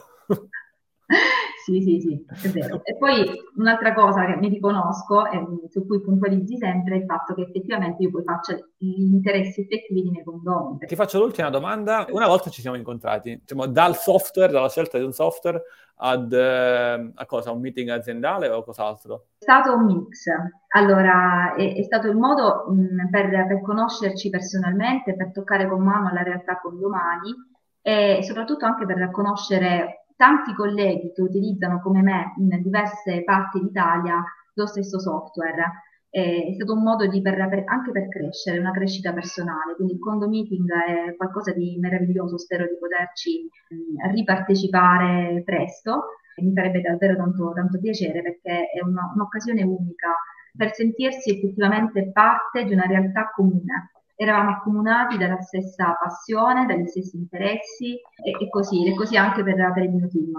Sì, 1.64 1.82
sì, 1.82 2.02
sì, 2.02 2.26
è 2.48 2.52
vero. 2.52 2.82
E 2.84 2.98
poi 2.98 3.26
un'altra 3.56 3.94
cosa 3.94 4.26
che 4.26 4.36
mi 4.36 4.50
riconosco 4.50 5.26
e 5.28 5.42
su 5.70 5.86
cui 5.86 6.02
puntualizzi 6.02 6.58
sempre 6.58 6.96
è 6.96 6.98
il 6.98 7.06
fatto 7.06 7.34
che 7.34 7.44
effettivamente 7.44 8.04
io 8.04 8.12
poi 8.12 8.24
faccia 8.24 8.54
gli 8.78 9.14
interessi 9.14 9.62
effettivi 9.62 10.02
di 10.02 10.10
miei 10.10 10.26
condomini. 10.26 10.80
Ti 10.86 10.96
faccio 10.96 11.20
l'ultima 11.20 11.50
domanda. 11.50 12.06
Una 12.10 12.28
volta 12.28 12.50
ci 12.50 12.60
siamo 12.60 12.76
incontrati, 12.76 13.40
diciamo, 13.40 13.68
dal 13.68 13.96
software, 13.96 14.52
dalla 14.52 14.68
scelta 14.68 14.98
di 14.98 15.06
un 15.06 15.14
software 15.14 15.62
ad 15.96 16.34
eh, 16.34 17.12
a 17.16 17.26
cosa? 17.26 17.52
Un 17.52 17.62
meeting 17.62 17.88
aziendale 17.90 18.50
o 18.50 18.62
cos'altro? 18.62 19.28
È 19.38 19.44
stato 19.44 19.74
un 19.74 19.86
mix. 19.86 20.26
Allora, 20.76 21.56
è, 21.56 21.76
è 21.76 21.84
stato 21.84 22.10
il 22.10 22.18
modo 22.18 22.66
mh, 22.68 23.10
per, 23.10 23.30
per 23.30 23.62
conoscerci 23.62 24.30
personalmente, 24.30 25.16
per 25.16 25.32
toccare 25.32 25.70
con 25.70 25.82
mano 25.82 26.12
la 26.12 26.24
realtà 26.24 26.60
condomani 26.60 27.52
e 27.82 28.20
soprattutto 28.24 28.66
anche 28.66 28.86
per 28.86 29.12
conoscere 29.12 30.03
tanti 30.16 30.54
colleghi 30.54 31.12
che 31.14 31.22
utilizzano 31.22 31.82
come 31.82 32.02
me 32.02 32.34
in 32.38 32.62
diverse 32.62 33.24
parti 33.24 33.60
d'Italia 33.60 34.24
lo 34.54 34.66
stesso 34.66 35.00
software. 35.00 35.92
È 36.10 36.54
stato 36.54 36.74
un 36.74 36.84
modo 36.84 37.10
per, 37.10 37.22
per, 37.22 37.64
anche 37.66 37.92
per 37.92 38.08
crescere, 38.08 38.60
una 38.60 38.72
crescita 38.72 39.12
personale, 39.14 39.74
quindi 39.76 39.94
il 39.94 40.00
condo 40.00 40.28
meeting 40.28 40.70
è 40.72 41.16
qualcosa 41.16 41.54
di 41.54 41.78
meraviglioso, 41.80 42.38
spero 42.38 42.66
di 42.66 42.78
poterci 42.78 43.50
mh, 43.70 44.12
ripartecipare 44.12 45.42
presto, 45.44 46.04
mi 46.42 46.54
farebbe 46.54 46.82
davvero 46.82 47.16
tanto, 47.16 47.52
tanto 47.54 47.80
piacere 47.80 48.22
perché 48.22 48.70
è 48.70 48.84
una, 48.84 49.12
un'occasione 49.14 49.64
unica 49.64 50.14
per 50.56 50.74
sentirsi 50.74 51.32
effettivamente 51.32 52.12
parte 52.12 52.64
di 52.64 52.74
una 52.74 52.86
realtà 52.86 53.32
comune 53.34 53.93
eravamo 54.16 54.52
accomunati 54.52 55.18
dalla 55.18 55.42
stessa 55.42 55.98
passione, 56.02 56.66
dagli 56.66 56.88
stessi 56.88 57.18
interessi 57.18 57.94
e, 57.96 58.32
e 58.40 58.50
così, 58.50 58.86
e 58.86 58.94
così 58.96 59.18
anche 59.18 59.44
per, 59.44 59.56
per 59.74 59.84
il 59.84 59.92
mio 59.92 60.08
team, 60.08 60.32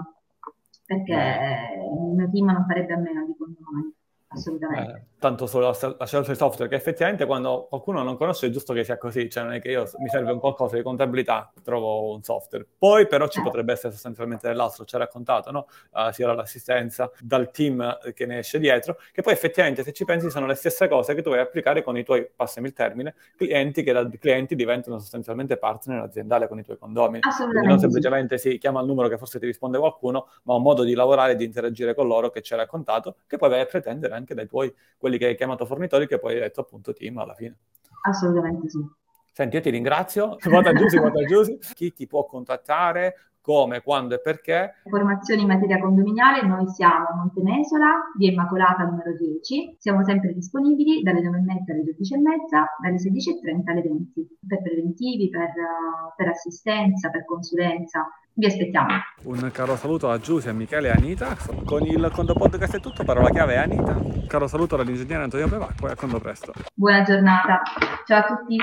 perché 0.85 1.13
il 1.13 2.15
mio 2.15 2.29
team 2.29 2.51
non 2.51 2.65
farebbe 2.65 2.93
a 2.93 2.97
meno 2.97 3.25
di 3.25 3.35
condomani 3.37 3.94
assolutamente. 4.35 4.91
Eh, 4.91 5.01
tanto 5.19 5.47
sulla, 5.47 5.75
la 5.97 6.05
scelta 6.05 6.31
di 6.31 6.37
software, 6.37 6.69
che 6.69 6.75
effettivamente 6.75 7.25
quando 7.25 7.65
qualcuno 7.67 8.03
non 8.03 8.15
conosce 8.17 8.47
è 8.47 8.49
giusto 8.49 8.73
che 8.73 8.83
sia 8.83 8.97
così, 8.97 9.29
cioè 9.29 9.43
non 9.43 9.53
è 9.53 9.59
che 9.59 9.71
io 9.71 9.89
mi 9.97 10.07
serve 10.09 10.31
un 10.31 10.39
qualcosa 10.39 10.75
di 10.75 10.83
contabilità, 10.83 11.51
trovo 11.63 12.13
un 12.13 12.21
software. 12.23 12.65
Poi 12.77 13.07
però 13.07 13.27
ci 13.27 13.39
eh. 13.39 13.43
potrebbe 13.43 13.73
essere 13.73 13.91
sostanzialmente 13.93 14.47
dell'altro, 14.47 14.85
ci 14.85 14.95
ha 14.95 14.99
raccontato, 14.99 15.51
no? 15.51 15.67
Uh, 15.91 16.11
sia 16.11 16.27
dall'assistenza, 16.27 17.11
dal 17.19 17.51
team 17.51 17.97
che 18.13 18.25
ne 18.25 18.39
esce 18.39 18.59
dietro, 18.59 18.97
che 19.11 19.21
poi 19.21 19.33
effettivamente 19.33 19.83
se 19.83 19.93
ci 19.93 20.05
pensi 20.05 20.29
sono 20.29 20.45
le 20.45 20.55
stesse 20.55 20.87
cose 20.87 21.13
che 21.15 21.21
tu 21.21 21.29
vai 21.29 21.39
a 21.39 21.43
applicare 21.43 21.81
con 21.81 21.97
i 21.97 22.03
tuoi, 22.03 22.29
passami 22.33 22.67
il 22.67 22.73
termine, 22.73 23.15
clienti 23.35 23.83
che 23.83 23.91
da 23.91 24.07
clienti 24.19 24.55
diventano 24.55 24.99
sostanzialmente 24.99 25.57
partner 25.57 26.01
aziendale 26.01 26.47
con 26.47 26.59
i 26.59 26.63
tuoi 26.63 26.77
condomini. 26.77 27.21
Quindi 27.21 27.67
non 27.67 27.79
semplicemente 27.79 28.37
si 28.37 28.57
chiama 28.57 28.81
il 28.81 28.87
numero 28.87 29.07
che 29.07 29.17
forse 29.17 29.39
ti 29.39 29.45
risponde 29.45 29.77
qualcuno, 29.77 30.29
ma 30.43 30.55
un 30.55 30.61
modo 30.61 30.83
di 30.83 30.93
lavorare 30.93 31.33
e 31.33 31.35
di 31.35 31.45
interagire 31.45 31.93
con 31.93 32.07
loro 32.07 32.29
che 32.29 32.41
ci 32.41 32.53
ha 32.53 32.57
raccontato, 32.57 33.17
che 33.27 33.37
poi 33.37 33.49
vai 33.49 33.61
a 33.61 33.65
pretendere 33.65 34.13
anche 34.13 34.24
dai 34.33 34.47
tuoi, 34.47 34.73
quelli 34.97 35.17
che 35.17 35.27
hai 35.27 35.35
chiamato 35.35 35.65
fornitori, 35.65 36.07
che 36.07 36.19
poi 36.19 36.33
hai 36.33 36.39
detto 36.39 36.61
appunto 36.61 36.93
team 36.93 37.17
alla 37.17 37.33
fine. 37.33 37.57
Assolutamente 38.03 38.69
sì. 38.69 38.79
Senti, 39.31 39.57
io 39.57 39.61
ti 39.61 39.69
ringrazio, 39.69 40.37
vota 40.49 40.73
Giusy, 40.73 40.97
vota 40.97 41.23
Giusy. 41.25 41.57
Chi 41.73 41.91
ti 41.91 42.07
può 42.07 42.25
contattare, 42.25 43.15
come, 43.45 43.83
quando 43.83 44.15
e 44.15 44.21
perché? 44.21 44.75
Informazioni 44.85 45.41
in 45.41 45.47
materia 45.47 45.77
condominiale, 45.77 46.41
noi 46.47 46.67
siamo 46.67 47.09
a 47.09 47.15
Montenesola, 47.15 48.11
via 48.17 48.31
Immacolata 48.31 48.85
numero 48.85 49.15
10, 49.15 49.75
siamo 49.77 50.03
sempre 50.03 50.33
disponibili 50.33 51.03
dalle 51.03 51.21
9.30 51.21 51.71
alle 51.71 51.83
12.30, 51.83 52.65
dalle 52.81 52.95
16.30 52.95 53.69
alle 53.69 53.81
20, 53.81 54.37
per 54.47 54.61
preventivi, 54.63 55.29
per, 55.29 55.51
per 56.15 56.27
assistenza, 56.29 57.11
per 57.11 57.23
consulenza, 57.25 58.07
vi 58.35 58.45
aspettiamo. 58.45 58.87
Un 59.23 59.49
caro 59.51 59.75
saluto 59.75 60.09
a 60.09 60.19
Giusy, 60.19 60.49
a 60.49 60.53
Michele 60.53 60.87
e 60.87 60.91
a 60.91 60.95
Anita. 60.95 61.35
Con 61.65 61.83
il 61.83 62.09
Condo 62.13 62.33
Podcast 62.33 62.77
è 62.77 62.79
tutto, 62.79 63.03
parola 63.03 63.29
chiave 63.29 63.53
è 63.53 63.57
Anita. 63.57 63.95
Un 63.95 64.27
caro 64.27 64.47
saluto 64.47 64.75
all'ingegnere 64.75 65.23
Antonio 65.23 65.47
Pevacqua 65.47 65.89
e 65.89 65.91
a 65.93 65.95
Condo 65.95 66.19
Presto. 66.19 66.53
Buona 66.73 67.01
giornata, 67.03 67.61
ciao 68.05 68.19
a 68.19 68.23
tutti. 68.23 68.57